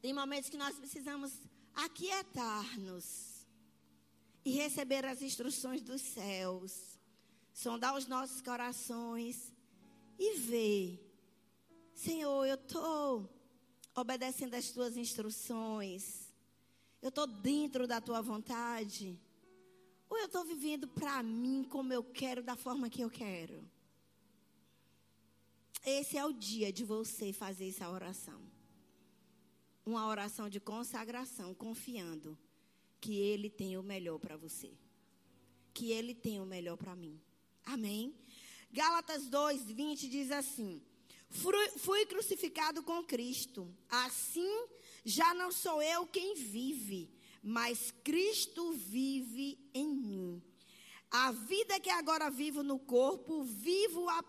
[0.00, 1.32] Tem momentos que nós precisamos
[1.74, 3.46] aquietar-nos
[4.44, 6.98] e receber as instruções dos céus,
[7.52, 9.52] sondar os nossos corações
[10.18, 11.06] e ver,
[11.94, 13.28] Senhor, eu estou
[13.94, 16.32] obedecendo as tuas instruções,
[17.02, 19.18] eu estou dentro da tua vontade,
[20.08, 23.62] ou eu estou vivendo para mim como eu quero, da forma que eu quero.
[25.84, 28.40] Esse é o dia de você fazer essa oração.
[29.84, 32.38] Uma oração de consagração, confiando
[33.00, 34.72] que Ele tem o melhor para você.
[35.72, 37.20] Que Ele tem o melhor para mim.
[37.64, 38.14] Amém?
[38.72, 40.82] Gálatas 2, 20 diz assim:
[41.78, 44.68] Fui crucificado com Cristo, assim
[45.04, 47.10] já não sou eu quem vive,
[47.42, 50.42] mas Cristo vive em mim.
[51.10, 54.22] A vida que agora vivo no corpo, vivo-a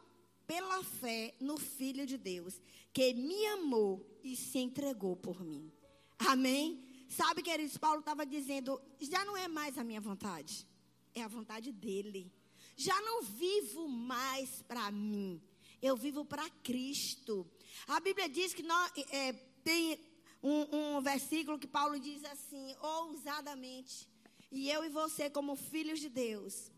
[0.48, 2.60] pela fé no Filho de Deus,
[2.94, 5.72] que me amou e se entregou por mim.
[6.20, 6.84] Amém?
[7.08, 10.68] Sabe, queridos, Paulo estava dizendo: já não é mais a minha vontade,
[11.14, 12.32] é a vontade dele
[12.76, 15.40] já não vivo mais para mim,
[15.82, 17.48] eu vivo para Cristo.
[17.88, 20.00] A Bíblia diz que nós, é, tem
[20.42, 24.10] um, um versículo que Paulo diz assim, ousadamente,
[24.52, 26.71] e eu e você, como filhos de Deus,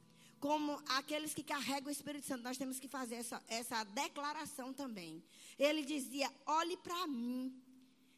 [0.44, 5.24] como aqueles que carregam o Espírito Santo, nós temos que fazer essa, essa declaração também.
[5.58, 7.58] Ele dizia: olhe para mim,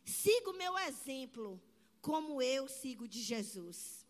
[0.03, 1.61] siga o meu exemplo,
[2.01, 4.03] como eu sigo de Jesus.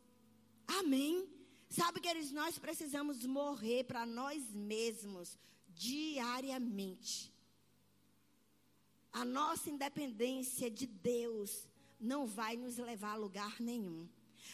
[0.65, 1.29] Amém?
[1.69, 7.33] Sabe, queridos, nós precisamos morrer para nós mesmos diariamente.
[9.11, 11.67] A nossa independência de Deus
[11.99, 14.07] não vai nos levar a lugar nenhum.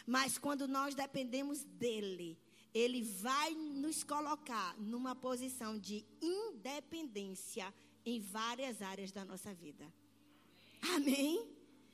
[0.03, 2.39] Mas quando nós dependemos dele,
[2.73, 7.73] ele vai nos colocar numa posição de independência
[8.05, 9.91] em várias áreas da nossa vida.
[10.95, 11.47] Amém?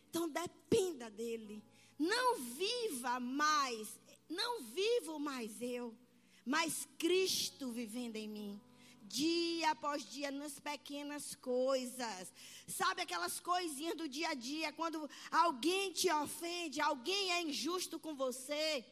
[0.10, 1.64] Então dependa dele.
[2.00, 3.98] Não viva mais
[4.30, 5.96] não vivo mais eu,
[6.46, 8.62] mas Cristo vivendo em mim.
[9.04, 12.34] Dia após dia, nas pequenas coisas.
[12.68, 18.14] Sabe aquelas coisinhas do dia a dia, quando alguém te ofende, alguém é injusto com
[18.16, 18.84] você.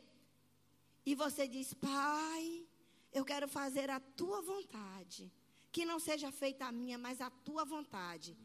[1.05, 2.65] E você diz, Pai,
[3.13, 5.31] eu quero fazer a tua vontade.
[5.71, 8.35] Que não seja feita a minha, mas a tua vontade.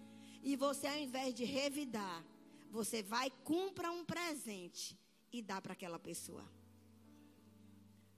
[0.43, 2.25] E você, ao invés de revidar,
[2.71, 4.99] você vai, compra um presente
[5.33, 6.45] e dá para aquela pessoa.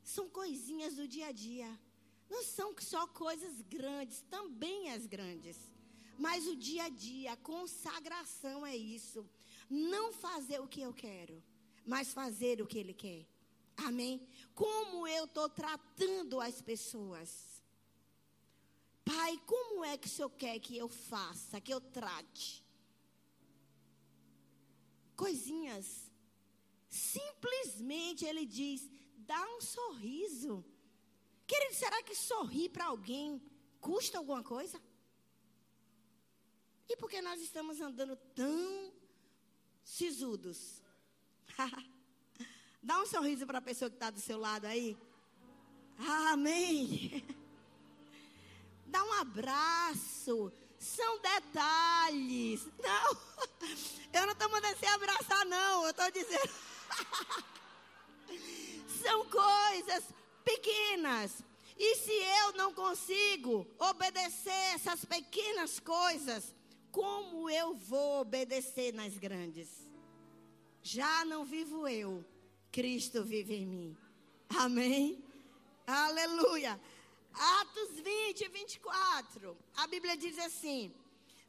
[0.03, 1.71] São coisinhas do dia a dia.
[2.29, 5.57] Não são só coisas grandes, também as grandes.
[6.19, 9.29] Mas o dia a dia, a consagração é isso.
[9.69, 11.43] Não fazer o que eu quero,
[11.87, 13.27] mas fazer o que Ele quer.
[13.77, 14.27] Amém?
[14.55, 17.63] Como eu estou tratando as pessoas.
[19.05, 22.65] Pai, como é que o Senhor quer que eu faça, que eu trate?
[25.17, 26.11] Coisinhas.
[26.89, 30.65] Simplesmente Ele diz: dá um sorriso.
[31.47, 33.43] Querido, será que sorrir para alguém
[33.81, 34.81] custa alguma coisa?
[36.89, 38.93] E por que nós estamos andando tão
[39.83, 40.83] sisudos?
[42.83, 44.99] Dá um sorriso para a pessoa que está do seu lado aí.
[45.99, 47.25] Amém.
[48.87, 50.53] Dá um abraço.
[50.79, 52.67] São detalhes.
[52.83, 53.17] Não,
[54.13, 55.85] eu não estou mandando você abraçar, não.
[55.85, 56.53] Eu estou dizendo.
[59.01, 60.05] são coisas
[60.45, 61.45] pequenas.
[61.79, 66.53] E se eu não consigo obedecer essas pequenas coisas,
[66.91, 69.69] como eu vou obedecer nas grandes?
[70.83, 72.25] Já não vivo eu,
[72.73, 73.97] Cristo vive em mim.
[74.49, 75.23] Amém?
[75.87, 76.81] Aleluia.
[77.35, 79.57] Atos 20, 24.
[79.77, 80.91] A Bíblia diz assim: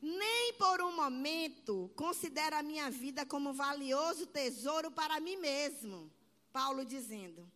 [0.01, 6.11] Nem por um momento considero a minha vida como valioso tesouro para mim mesmo.
[6.51, 7.49] Paulo dizendo: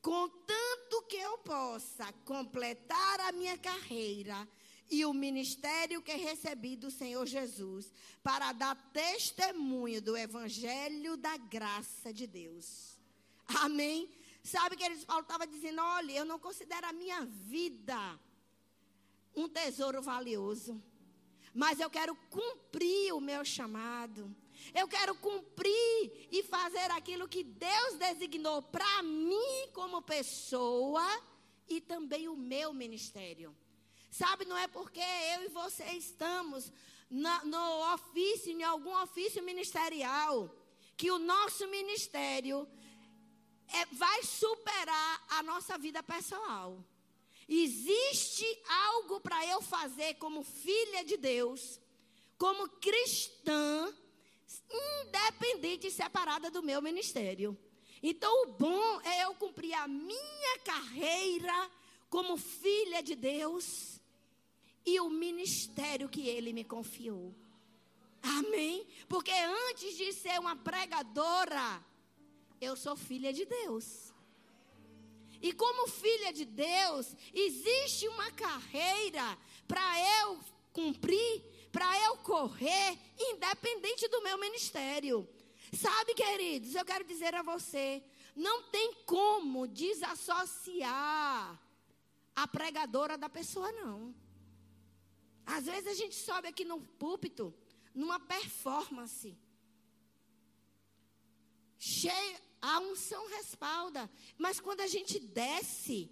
[0.00, 4.48] Contanto que eu possa completar a minha carreira
[4.90, 12.12] e o ministério que recebi do Senhor Jesus, para dar testemunho do evangelho da graça
[12.12, 12.91] de Deus.
[13.60, 14.10] Amém?
[14.42, 18.18] Sabe, que eles Paulo estava dizendo: olha, eu não considero a minha vida
[19.34, 20.82] um tesouro valioso,
[21.54, 24.34] mas eu quero cumprir o meu chamado.
[24.74, 31.04] Eu quero cumprir e fazer aquilo que Deus designou para mim como pessoa
[31.68, 33.56] e também o meu ministério.
[34.10, 36.70] Sabe, não é porque eu e você estamos
[37.10, 40.54] na, no ofício, em algum ofício ministerial,
[40.96, 42.68] que o nosso ministério
[43.72, 46.84] é, vai superar a nossa vida pessoal.
[47.48, 51.80] Existe algo para eu fazer como filha de Deus,
[52.38, 53.92] como cristã,
[55.02, 57.58] independente e separada do meu ministério.
[58.02, 61.70] Então, o bom é eu cumprir a minha carreira
[62.08, 64.00] como filha de Deus
[64.84, 67.34] e o ministério que Ele me confiou.
[68.22, 68.86] Amém?
[69.08, 71.84] Porque antes de ser uma pregadora,
[72.64, 74.12] eu sou filha de Deus.
[75.40, 79.82] E como filha de Deus, existe uma carreira para
[80.20, 80.38] eu
[80.72, 85.28] cumprir, para eu correr, independente do meu ministério.
[85.72, 88.02] Sabe, queridos, eu quero dizer a você:
[88.36, 91.60] não tem como desassociar
[92.36, 94.14] a pregadora da pessoa, não.
[95.44, 97.52] Às vezes a gente sobe aqui no púlpito,
[97.92, 99.36] numa performance.
[101.76, 104.08] Cheio, a unção respalda.
[104.38, 106.08] Mas quando a gente desce,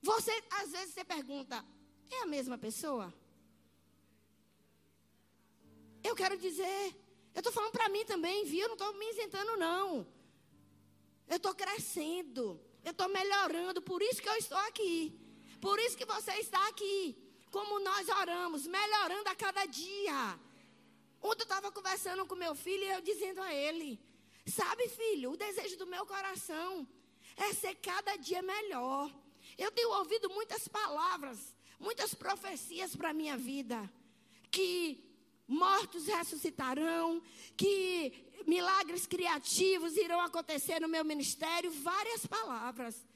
[0.00, 1.62] você, às vezes, você pergunta:
[2.10, 3.12] é a mesma pessoa?
[6.04, 6.96] Eu quero dizer,
[7.34, 8.62] eu estou falando para mim também, viu?
[8.62, 10.06] Eu não estou me isentando, não.
[11.28, 15.18] Eu estou crescendo, eu estou melhorando, por isso que eu estou aqui.
[15.60, 17.16] Por isso que você está aqui.
[17.50, 20.38] Como nós oramos, melhorando a cada dia.
[21.20, 24.00] Ontem eu estava conversando com meu filho e eu dizendo a ele:
[24.46, 26.86] Sabe, filho, o desejo do meu coração
[27.36, 29.10] é ser cada dia melhor.
[29.56, 33.90] Eu tenho ouvido muitas palavras, muitas profecias para a minha vida.
[34.50, 35.04] Que
[35.46, 37.22] mortos ressuscitarão,
[37.56, 38.12] que
[38.46, 43.06] milagres criativos irão acontecer no meu ministério, várias palavras.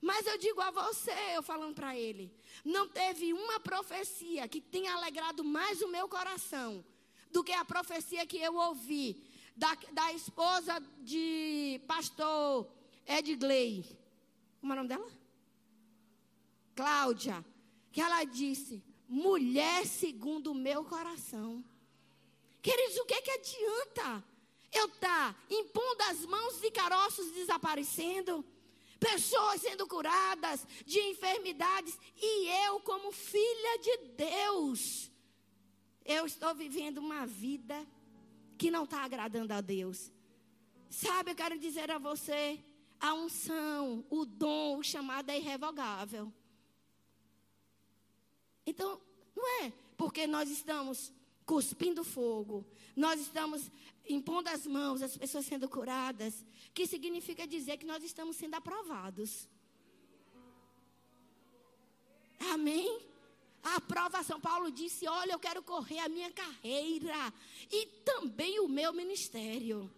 [0.00, 2.32] Mas eu digo a você, eu falando para ele,
[2.64, 6.84] não teve uma profecia que tenha alegrado mais o meu coração
[7.30, 9.25] do que a profecia que eu ouvi
[9.56, 12.68] da, da esposa de pastor
[13.06, 13.84] Edgley.
[14.60, 15.10] Como é o nome dela?
[16.74, 17.44] Cláudia.
[17.90, 21.64] Que ela disse: mulher segundo o meu coração.
[22.60, 24.24] Queridos, o que, que adianta
[24.72, 28.44] eu estar tá impondo as mãos de caroços desaparecendo?
[28.98, 35.10] pessoas sendo curadas de enfermidades, e eu, como filha de Deus,
[36.04, 37.86] eu estou vivendo uma vida
[38.56, 40.10] que não está agradando a Deus.
[40.88, 42.62] Sabe, eu quero dizer a você:
[43.00, 46.32] a unção, o dom, o chamado é irrevogável.
[48.66, 49.00] Então,
[49.34, 51.12] não é porque nós estamos
[51.44, 52.66] cuspindo fogo,
[52.96, 53.70] nós estamos
[54.08, 59.48] impondo as mãos, as pessoas sendo curadas, que significa dizer que nós estamos sendo aprovados.
[62.52, 63.00] Amém?
[63.66, 67.34] A aprovação, Paulo disse: Olha, eu quero correr a minha carreira
[67.68, 69.92] e também o meu ministério.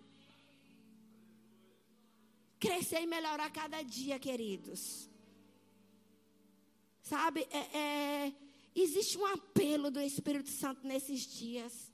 [2.59, 5.11] Crescer e melhorar cada dia, queridos.
[7.03, 8.35] Sabe, é, é,
[8.75, 11.93] existe um apelo do Espírito Santo nesses dias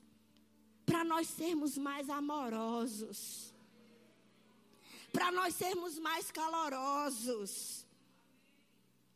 [0.87, 3.53] para nós sermos mais amorosos,
[5.13, 7.85] para nós sermos mais calorosos.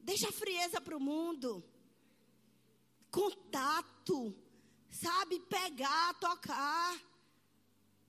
[0.01, 1.63] Deixa a frieza para o mundo
[3.11, 4.35] contato,
[4.91, 5.41] sabe?
[5.41, 7.01] Pegar, tocar.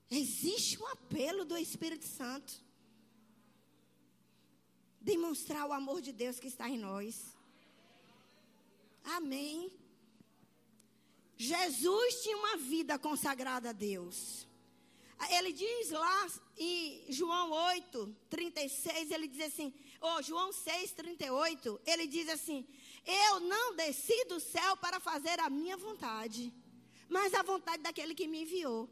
[0.09, 2.53] Existe um apelo do Espírito Santo.
[4.99, 7.37] Demonstrar o amor de Deus que está em nós.
[9.03, 9.71] Amém.
[11.37, 14.45] Jesus tinha uma vida consagrada a Deus.
[15.29, 16.27] Ele diz lá
[16.57, 22.65] em João 8, 36, ele diz assim, ou oh, João 6, 38, ele diz assim:
[23.05, 26.53] eu não desci do céu para fazer a minha vontade,
[27.07, 28.89] mas a vontade daquele que me enviou.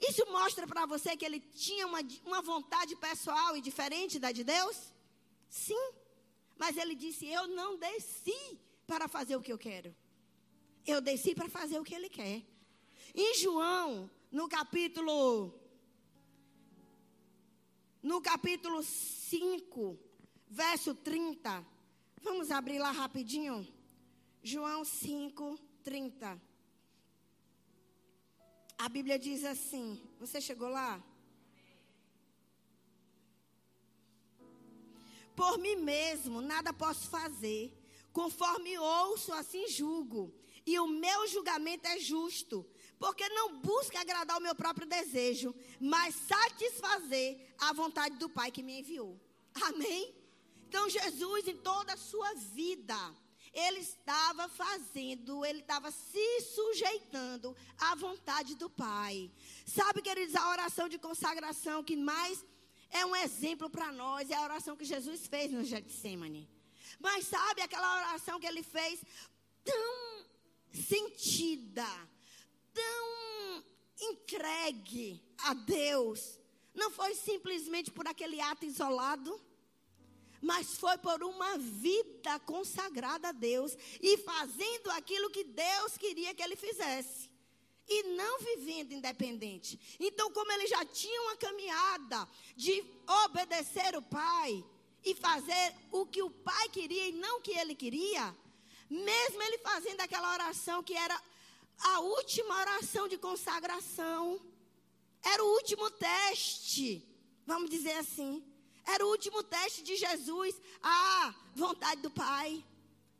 [0.00, 4.42] Isso mostra para você que ele tinha uma, uma vontade pessoal e diferente da de
[4.42, 4.92] Deus?
[5.48, 5.92] Sim.
[6.58, 9.94] Mas ele disse: Eu não desci para fazer o que eu quero.
[10.84, 12.42] Eu desci para fazer o que ele quer.
[13.14, 15.54] Em João, no capítulo.
[18.02, 19.96] No capítulo 5,
[20.48, 21.64] verso 30.
[22.22, 23.66] Vamos abrir lá rapidinho.
[24.42, 26.40] João 5, 30.
[28.78, 31.02] A Bíblia diz assim: Você chegou lá?
[35.34, 37.76] Por mim mesmo nada posso fazer.
[38.12, 40.32] Conforme ouço, assim julgo.
[40.64, 42.64] E o meu julgamento é justo,
[43.00, 48.62] porque não busca agradar o meu próprio desejo, mas satisfazer a vontade do Pai que
[48.62, 49.20] me enviou.
[49.54, 50.21] Amém?
[50.72, 52.96] Então, Jesus, em toda a sua vida,
[53.52, 59.30] ele estava fazendo, ele estava se sujeitando à vontade do Pai.
[59.66, 62.42] Sabe, queridos, a oração de consagração que mais
[62.88, 66.48] é um exemplo para nós é a oração que Jesus fez no Getsemane.
[66.98, 69.04] Mas sabe aquela oração que ele fez
[69.62, 70.24] tão
[70.72, 71.86] sentida,
[72.72, 73.64] tão
[74.00, 76.40] entregue a Deus.
[76.74, 79.38] Não foi simplesmente por aquele ato isolado
[80.42, 86.42] mas foi por uma vida consagrada a Deus e fazendo aquilo que Deus queria que
[86.42, 87.30] ele fizesse.
[87.88, 89.78] E não vivendo independente.
[90.00, 92.84] Então, como ele já tinha uma caminhada de
[93.24, 94.64] obedecer o Pai
[95.04, 98.36] e fazer o que o Pai queria e não o que ele queria,
[98.90, 101.20] mesmo ele fazendo aquela oração que era
[101.78, 104.40] a última oração de consagração,
[105.22, 107.04] era o último teste,
[107.46, 108.44] vamos dizer assim.
[108.84, 112.64] Era o último teste de Jesus à vontade do Pai.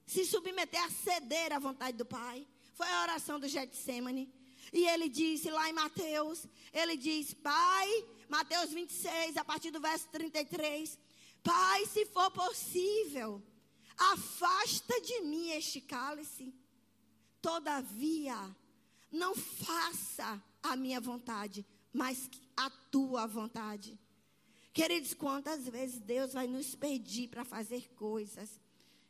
[0.07, 2.47] Se submeter a ceder à vontade do Pai.
[2.75, 4.33] Foi a oração do Getsemane.
[4.73, 10.09] E ele disse lá em Mateus, ele diz, Pai, Mateus 26, a partir do verso
[10.09, 10.99] 33,
[11.43, 13.43] Pai, se for possível,
[13.97, 16.55] afasta de mim este cálice.
[17.41, 18.37] Todavia,
[19.11, 23.99] não faça a minha vontade, mas a tua vontade.
[24.73, 28.49] Queridos, quantas vezes Deus vai nos pedir para fazer coisas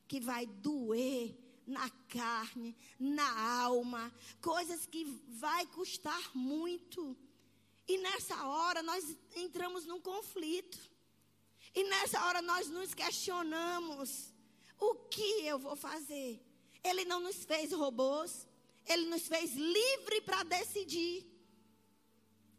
[0.08, 1.36] que vai doer
[1.66, 7.16] na carne, na alma, coisas que vai custar muito.
[7.86, 10.78] E nessa hora nós entramos num conflito.
[11.74, 14.32] E nessa hora nós nos questionamos:
[14.78, 16.40] o que eu vou fazer?
[16.82, 18.46] Ele não nos fez robôs,
[18.86, 21.26] ele nos fez livre para decidir.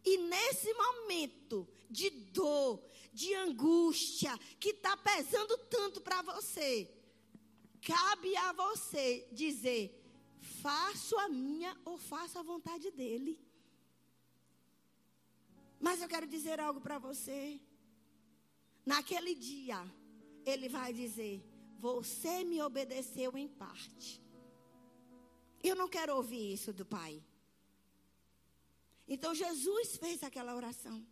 [0.06, 2.84] E nesse momento de dor,
[3.14, 6.90] de angústia que está pesando tanto para você,
[7.82, 9.84] cabe a você dizer:
[10.62, 13.40] faço a minha ou faço a vontade dele.
[15.80, 17.60] Mas eu quero dizer algo para você.
[18.86, 19.80] Naquele dia,
[20.46, 21.44] ele vai dizer:
[21.80, 24.22] Você me obedeceu em parte.
[25.62, 27.24] Eu não quero ouvir isso do Pai.
[29.08, 31.06] Então Jesus fez aquela oração.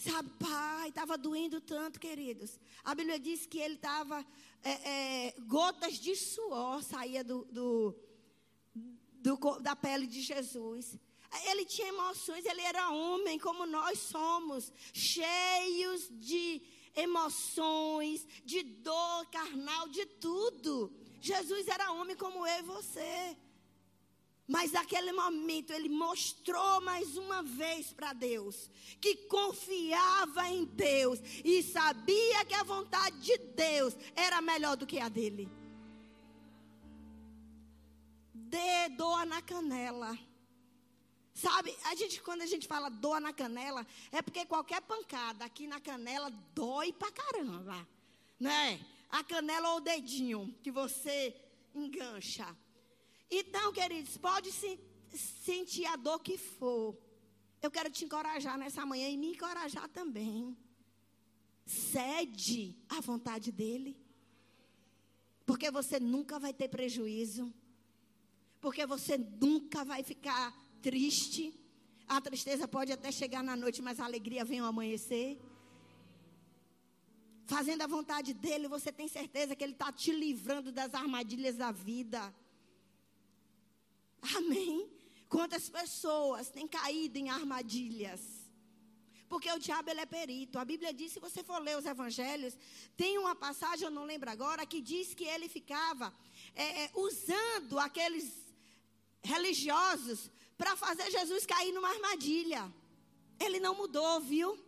[0.00, 2.58] Sabe, pai, estava doendo tanto, queridos.
[2.82, 4.24] A Bíblia diz que ele estava,
[4.64, 7.94] é, é, gotas de suor saía do, do,
[8.74, 10.96] do, da pele de Jesus.
[11.50, 16.62] Ele tinha emoções, ele era homem como nós somos, cheios de
[16.96, 20.90] emoções, de dor carnal, de tudo.
[21.20, 23.36] Jesus era homem como eu e você.
[24.50, 28.68] Mas naquele momento ele mostrou mais uma vez para Deus
[29.00, 34.98] que confiava em Deus e sabia que a vontade de Deus era melhor do que
[34.98, 35.48] a dele.
[38.34, 40.18] Dê dor na canela.
[41.32, 45.68] Sabe, a gente, quando a gente fala dor na canela, é porque qualquer pancada aqui
[45.68, 47.86] na canela dói pra caramba.
[48.40, 48.84] Né?
[49.10, 51.36] A canela ou o dedinho que você
[51.72, 52.48] engancha.
[53.30, 54.78] Então, queridos, pode se,
[55.44, 56.96] sentir a dor que for.
[57.62, 60.56] Eu quero te encorajar nessa manhã e me encorajar também.
[61.64, 63.96] Cede à vontade dele.
[65.46, 67.52] Porque você nunca vai ter prejuízo.
[68.60, 70.52] Porque você nunca vai ficar
[70.82, 71.54] triste.
[72.08, 75.38] A tristeza pode até chegar na noite, mas a alegria vem ao amanhecer.
[77.46, 81.70] Fazendo a vontade dele, você tem certeza que ele está te livrando das armadilhas da
[81.70, 82.34] vida.
[84.36, 84.90] Amém?
[85.28, 88.20] Quantas pessoas têm caído em armadilhas?
[89.28, 90.58] Porque o diabo ele é perito.
[90.58, 92.56] A Bíblia diz, se você for ler os evangelhos,
[92.96, 96.12] tem uma passagem, eu não lembro agora, que diz que ele ficava
[96.52, 98.26] é, é, usando aqueles
[99.22, 102.62] religiosos para fazer Jesus cair numa armadilha.
[103.38, 104.58] Ele não mudou, viu?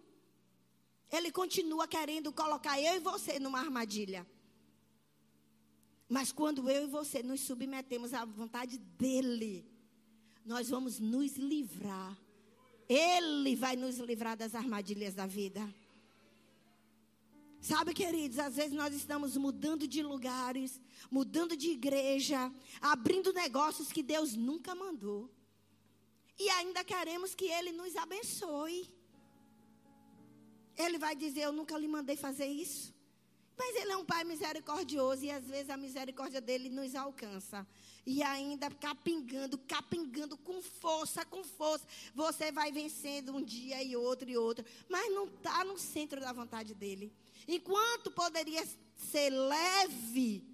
[1.11, 4.25] Ele continua querendo colocar eu e você numa armadilha.
[6.13, 9.67] Mas quando eu e você nos submetemos à vontade dele,
[10.45, 12.15] nós vamos nos livrar.
[12.87, 15.63] Ele vai nos livrar das armadilhas da vida.
[17.63, 20.79] Sabe, queridos, às vezes nós estamos mudando de lugares,
[21.11, 25.31] mudando de igreja, abrindo negócios que Deus nunca mandou.
[26.39, 28.87] E ainda queremos que Ele nos abençoe.
[30.77, 32.93] Ele vai dizer: Eu nunca lhe mandei fazer isso.
[33.57, 37.67] Mas Ele é um Pai misericordioso e às vezes a misericórdia dele nos alcança.
[38.05, 41.87] E ainda capingando, capingando com força, com força.
[42.15, 44.65] Você vai vencendo um dia e outro e outro.
[44.89, 47.13] Mas não está no centro da vontade dele.
[47.47, 50.45] Enquanto poderia ser leve,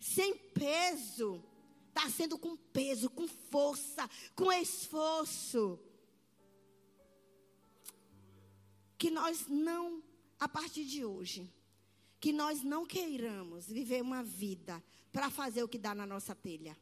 [0.00, 1.42] sem peso,
[1.88, 5.78] está sendo com peso, com força, com esforço.
[8.98, 10.02] Que nós não,
[10.38, 11.50] a partir de hoje,
[12.20, 16.76] que nós não queiramos viver uma vida para fazer o que dá na nossa telha,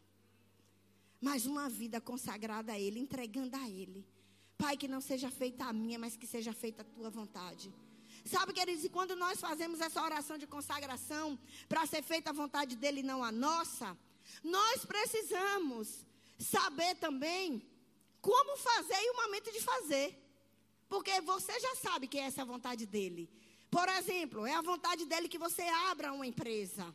[1.20, 4.06] mas uma vida consagrada a Ele, entregando a Ele.
[4.56, 7.72] Pai, que não seja feita a minha, mas que seja feita a tua vontade.
[8.24, 12.76] Sabe, queridos, e quando nós fazemos essa oração de consagração para ser feita a vontade
[12.76, 13.96] dele e não a nossa,
[14.42, 16.04] nós precisamos
[16.38, 17.62] saber também
[18.20, 20.18] como fazer e o momento de fazer.
[20.88, 23.28] Porque você já sabe que essa é a vontade dele.
[23.74, 26.94] Por exemplo, é a vontade dele que você abra uma empresa.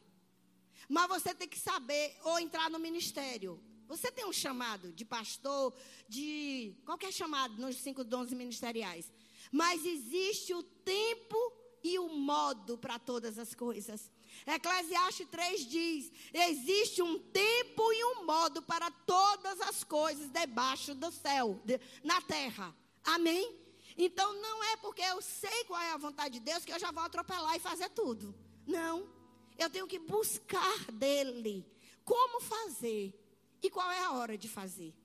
[0.87, 3.61] Mas você tem que saber ou entrar no ministério.
[3.85, 5.73] Você tem um chamado de pastor,
[6.07, 9.11] de qualquer chamado nos cinco dons ministeriais.
[9.51, 11.37] Mas existe o tempo
[11.83, 14.09] e o modo para todas as coisas.
[14.47, 21.11] Eclesiastes 3 diz: existe um tempo e um modo para todas as coisas debaixo do
[21.11, 22.73] céu, de, na terra.
[23.03, 23.68] Amém?
[24.01, 26.89] Então não é porque eu sei qual é a vontade de Deus que eu já
[26.89, 28.33] vou atropelar e fazer tudo.
[28.65, 29.09] Não.
[29.57, 31.65] Eu tenho que buscar dele
[32.05, 33.13] como fazer
[33.61, 34.95] e qual é a hora de fazer.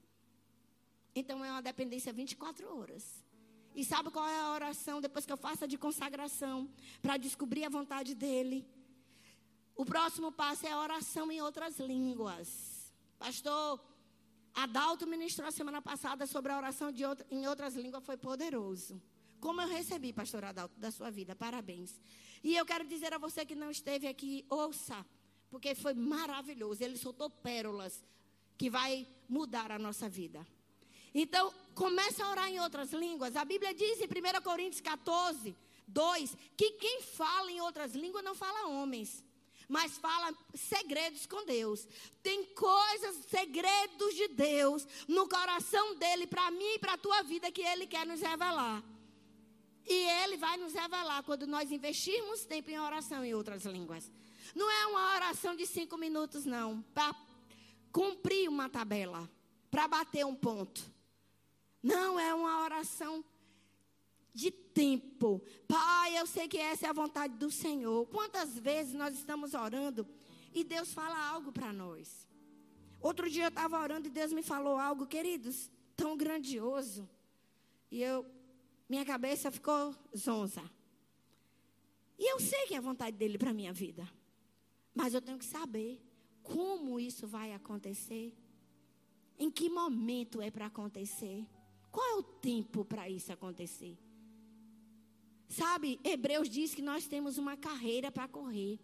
[1.13, 3.05] Então é uma dependência 24 horas.
[3.75, 6.71] E sabe qual é a oração depois que eu faço a de consagração
[7.03, 8.65] para descobrir a vontade dele?
[9.75, 12.95] O próximo passo é a oração em outras línguas.
[13.19, 13.81] Pastor
[14.55, 19.03] Adalto ministrou a semana passada sobre a oração outra, em outras línguas, foi poderoso.
[19.41, 22.01] Como eu recebi, pastor Adalto, da sua vida, parabéns.
[22.43, 25.05] E eu quero dizer a você que não esteve aqui, ouça,
[25.51, 26.83] porque foi maravilhoso.
[26.83, 28.03] Ele soltou pérolas
[28.57, 30.47] que vai mudar a nossa vida.
[31.13, 33.37] Então, começa a orar em outras línguas.
[33.37, 38.35] A Bíblia diz em 1 Coríntios 14, 2, que quem fala em outras línguas não
[38.35, 39.25] fala homens
[39.69, 41.87] mas fala segredos com Deus.
[42.23, 47.53] Tem coisas, segredos de Deus no coração dele para mim e para a tua vida
[47.53, 48.83] que ele quer nos revelar.
[49.87, 54.11] E ele vai nos revelar quando nós investirmos tempo em oração em outras línguas.
[54.55, 57.15] Não é uma oração de cinco minutos, não, para
[57.93, 59.29] cumprir uma tabela,
[59.71, 60.83] para bater um ponto.
[61.83, 63.25] Não, é uma oração
[64.35, 65.41] de tempo.
[65.69, 68.07] Pai, eu sei que essa é a vontade do Senhor.
[68.09, 70.07] Quantas vezes nós estamos orando
[70.53, 72.29] e Deus fala algo para nós?
[73.01, 77.09] Outro dia eu estava orando e Deus me falou algo, queridos, tão grandioso.
[77.91, 78.27] E eu,
[78.89, 80.69] minha cabeça ficou zonza.
[82.19, 84.09] E eu sei que é a vontade dele para minha vida.
[84.95, 86.01] Mas eu tenho que saber
[86.43, 88.35] como isso vai acontecer.
[89.39, 91.47] Em que momento é para acontecer?
[91.91, 93.99] Qual é o tempo para isso acontecer?
[95.57, 98.79] Sabe, Hebreus diz que nós temos uma carreira para correr.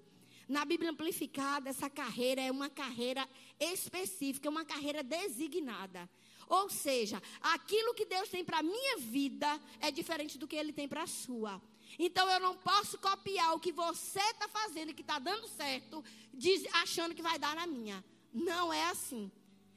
[0.48, 6.08] Na Bíblia Amplificada, essa carreira é uma carreira específica, uma carreira designada.
[6.48, 10.72] Ou seja, aquilo que Deus tem para a minha vida é diferente do que Ele
[10.72, 11.60] tem para a sua.
[11.98, 16.04] Então eu não posso copiar o que você está fazendo e que está dando certo,
[16.32, 18.04] diz, achando que vai dar na minha.
[18.32, 19.30] Não é assim.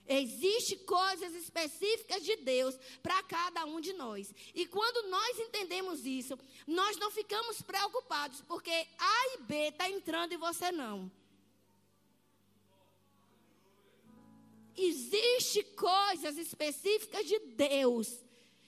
[0.08, 4.34] Existem coisas específicas de Deus para cada um de nós.
[4.54, 6.38] E quando nós entendemos isso,
[6.68, 11.10] nós não ficamos preocupados, porque A e B está entrando e você não.
[14.76, 18.20] Existem coisas específicas de Deus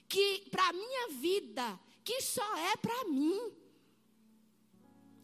[0.07, 3.51] que para a minha vida, que só é para mim.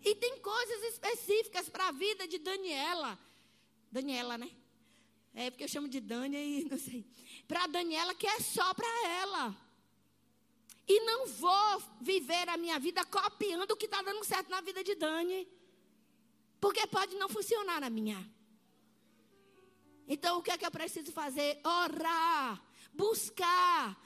[0.04, 3.18] E tem coisas específicas para a vida de Daniela.
[3.92, 4.50] Daniela, né?
[5.34, 7.06] É porque eu chamo de Dânia e não sei.
[7.48, 9.56] Para Daniela, que é só para ela.
[10.88, 14.84] E não vou viver a minha vida copiando o que está dando certo na vida
[14.84, 15.48] de Dani.
[16.60, 18.30] Porque pode não funcionar na minha.
[20.08, 21.60] Então, o que é que eu preciso fazer?
[21.64, 22.62] Orar.
[22.94, 23.98] buscar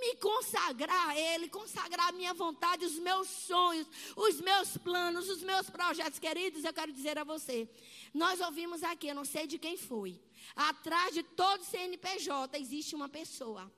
[0.00, 3.86] me consagrar a Ele, consagrar a minha vontade, os meus sonhos,
[4.16, 6.18] os meus planos, os meus projetos.
[6.18, 7.68] Queridos, eu quero dizer a você:
[8.14, 10.20] nós ouvimos aqui, eu não sei de quem foi.
[10.56, 13.70] Atrás de todo CNPJ existe uma pessoa.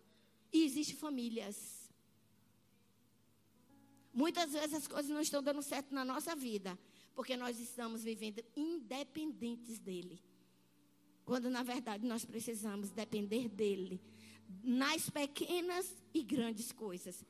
[0.53, 1.91] E existem famílias.
[4.12, 6.79] Muitas vezes as coisas não estão dando certo na nossa vida.
[7.14, 10.23] Porque nós estamos vivendo independentes dele.
[11.25, 14.01] Quando na verdade nós precisamos depender dele
[14.62, 17.24] nas pequenas e grandes coisas.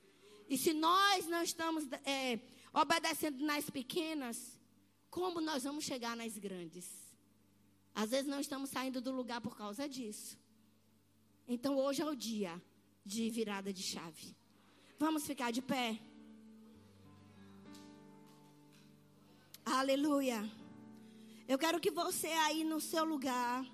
[0.49, 2.39] E se nós não estamos é,
[2.73, 4.59] obedecendo nas pequenas,
[5.11, 6.87] como nós vamos chegar nas grandes?
[7.95, 10.39] Às vezes não estamos saindo do lugar por causa disso.
[11.47, 12.61] Então hoje é o dia
[13.05, 14.37] de virada de chave.
[14.99, 15.99] Vamos ficar de pé?
[19.65, 20.49] Aleluia.
[21.47, 23.65] Eu quero que você aí no seu lugar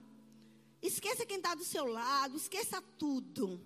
[0.80, 3.60] Esqueça quem está do seu lado, esqueça tudo.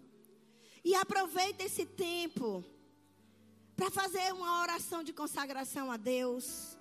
[0.85, 2.65] E aproveite esse tempo
[3.77, 6.77] para fazer uma oração de consagração a Deus.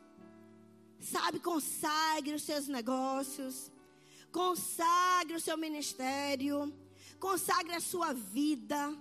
[0.99, 3.71] Sabe, consagre os seus negócios,
[4.32, 6.73] consagre o seu ministério,
[7.19, 8.95] consagre a sua vida.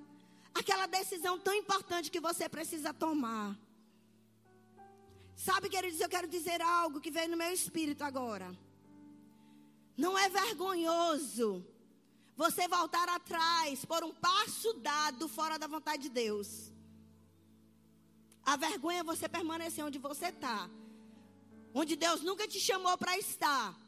[0.55, 3.57] Aquela decisão tão importante que você precisa tomar.
[5.37, 8.55] Sabe, queridos, eu quero dizer algo que veio no meu espírito agora.
[10.03, 11.46] Não é vergonhoso
[12.34, 16.72] você voltar atrás por um passo dado fora da vontade de Deus.
[18.42, 20.70] A vergonha é você permanecer onde você está.
[21.74, 23.78] Onde Deus nunca te chamou para estar.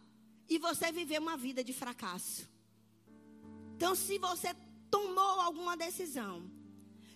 [0.51, 2.47] E você viver uma vida de fracasso.
[3.75, 4.51] Então, se você
[4.91, 6.35] tomou alguma decisão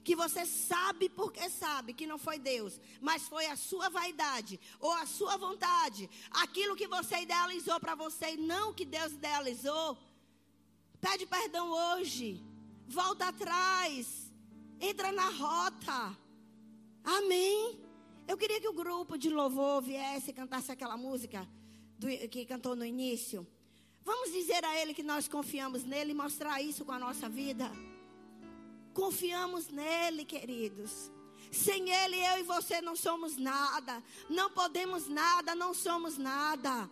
[0.07, 4.93] que você sabe porque sabe que não foi Deus, mas foi a sua vaidade ou
[4.93, 9.99] a sua vontade, aquilo que você idealizou para você e não que Deus idealizou,
[11.01, 12.41] pede perdão hoje,
[12.87, 14.33] volta atrás,
[14.81, 16.17] entra na rota.
[17.03, 17.77] Amém.
[18.29, 21.49] Eu queria que o grupo de louvor viesse e cantasse aquela música
[21.99, 23.45] do, que cantou no início.
[24.05, 27.69] Vamos dizer a Ele que nós confiamos nele e mostrar isso com a nossa vida.
[28.97, 31.13] Confiamos nele, queridos.
[31.53, 34.03] Sem ele, eu e você não somos nada.
[34.27, 36.89] Não podemos nada, não somos nada.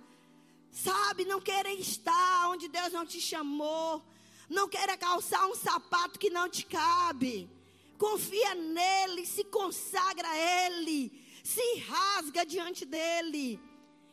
[0.71, 4.05] Sabe, não querer estar onde Deus não te chamou.
[4.51, 7.51] Não querer calçar um sapato que não te cabe.
[7.97, 10.37] Confia nele, se consagra a
[10.67, 11.11] ele,
[11.43, 13.59] se rasga diante dele.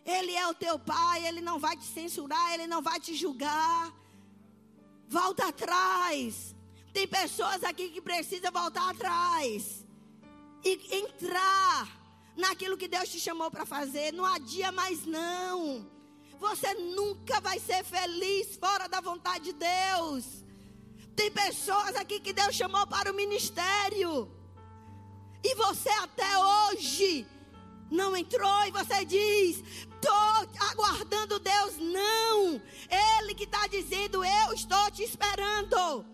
[0.05, 3.93] Ele é o teu pai, ele não vai te censurar, ele não vai te julgar.
[5.09, 6.55] Volta atrás.
[6.93, 9.85] Tem pessoas aqui que precisam voltar atrás
[10.63, 11.87] e entrar
[12.35, 14.11] naquilo que Deus te chamou para fazer.
[14.11, 15.89] Não adia mais não.
[16.39, 20.25] Você nunca vai ser feliz fora da vontade de Deus.
[21.15, 24.29] Tem pessoas aqui que Deus chamou para o ministério.
[25.43, 27.27] E você até hoje
[27.89, 29.63] não entrou e você diz:
[29.93, 31.77] estou aguardando Deus.
[31.77, 32.61] Não.
[32.89, 36.05] Ele que está dizendo: Eu estou te esperando.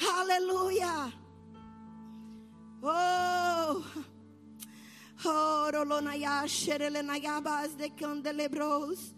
[0.00, 1.12] Aleluia.
[2.82, 3.82] Oh.
[5.24, 9.12] Orolonaya xerelenayabas de candelebros.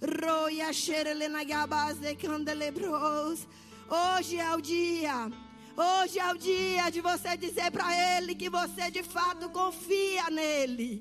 [0.00, 3.48] Roia xerelenayabas de candelebros.
[3.88, 5.30] Hoje é o dia.
[5.76, 11.00] Hoje é o dia de você dizer para Ele que você de fato confia nele.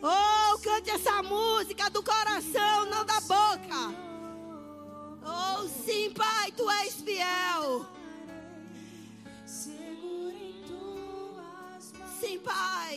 [0.00, 4.04] Oh, cante essa música do coração, não da boca.
[5.26, 7.86] Oh, sim, Pai, tu és fiel.
[12.24, 12.96] Sim, Pai.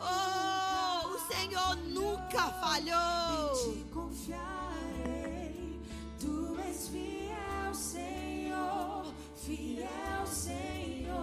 [0.00, 3.52] Oh, o Senhor nunca falhou.
[3.52, 5.80] Te confiarei.
[6.20, 9.06] Tu és fiel, Senhor.
[9.34, 11.18] Fiel, Senhor.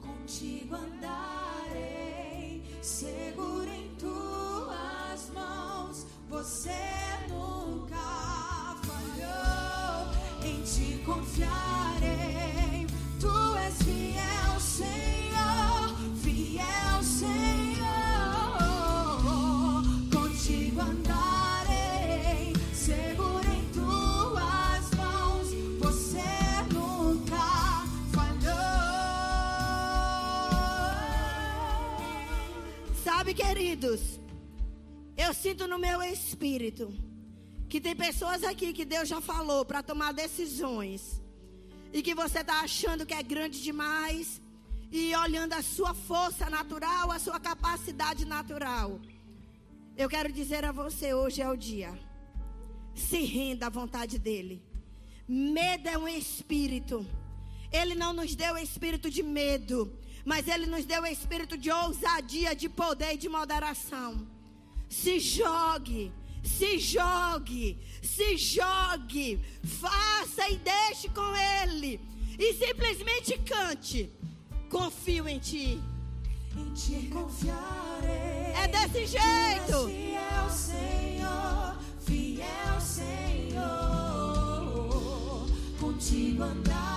[0.00, 2.62] Contigo andarei.
[2.80, 6.06] Seguro em tuas mãos.
[6.28, 6.70] Você
[7.28, 10.14] nunca falhou.
[10.44, 12.67] Em te confiarei.
[33.38, 34.00] Queridos,
[35.16, 36.92] eu sinto no meu espírito
[37.68, 41.22] que tem pessoas aqui que Deus já falou para tomar decisões
[41.92, 44.42] e que você está achando que é grande demais
[44.90, 49.00] e olhando a sua força natural, a sua capacidade natural.
[49.96, 51.92] Eu quero dizer a você: hoje é o dia.
[52.94, 54.60] Se renda à vontade dEle.
[55.28, 57.06] Medo é um espírito.
[57.70, 59.92] Ele não nos deu espírito de medo,
[60.28, 64.28] mas ele nos deu o espírito de ousadia, de poder e de moderação.
[64.86, 66.12] Se jogue,
[66.44, 69.40] se jogue, se jogue,
[69.80, 71.98] faça e deixe com ele.
[72.38, 74.12] E simplesmente cante.
[74.68, 75.80] Confio em ti.
[76.54, 78.52] Em ti confiarei.
[78.62, 79.88] É desse jeito.
[79.88, 83.56] Fiel Senhor, fiel Senhor,
[85.80, 86.87] contigo andarei,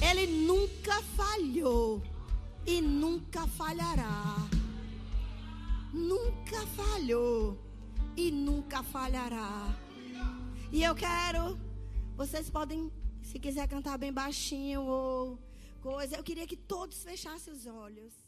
[0.00, 2.00] Ele nunca falhou
[2.64, 4.36] e nunca falhará.
[5.92, 7.58] Nunca falhou
[8.16, 9.76] e nunca falhará.
[10.70, 11.58] E eu quero,
[12.16, 15.38] vocês podem, se quiser cantar bem baixinho ou
[15.80, 18.25] coisa, eu queria que todos fechassem os olhos.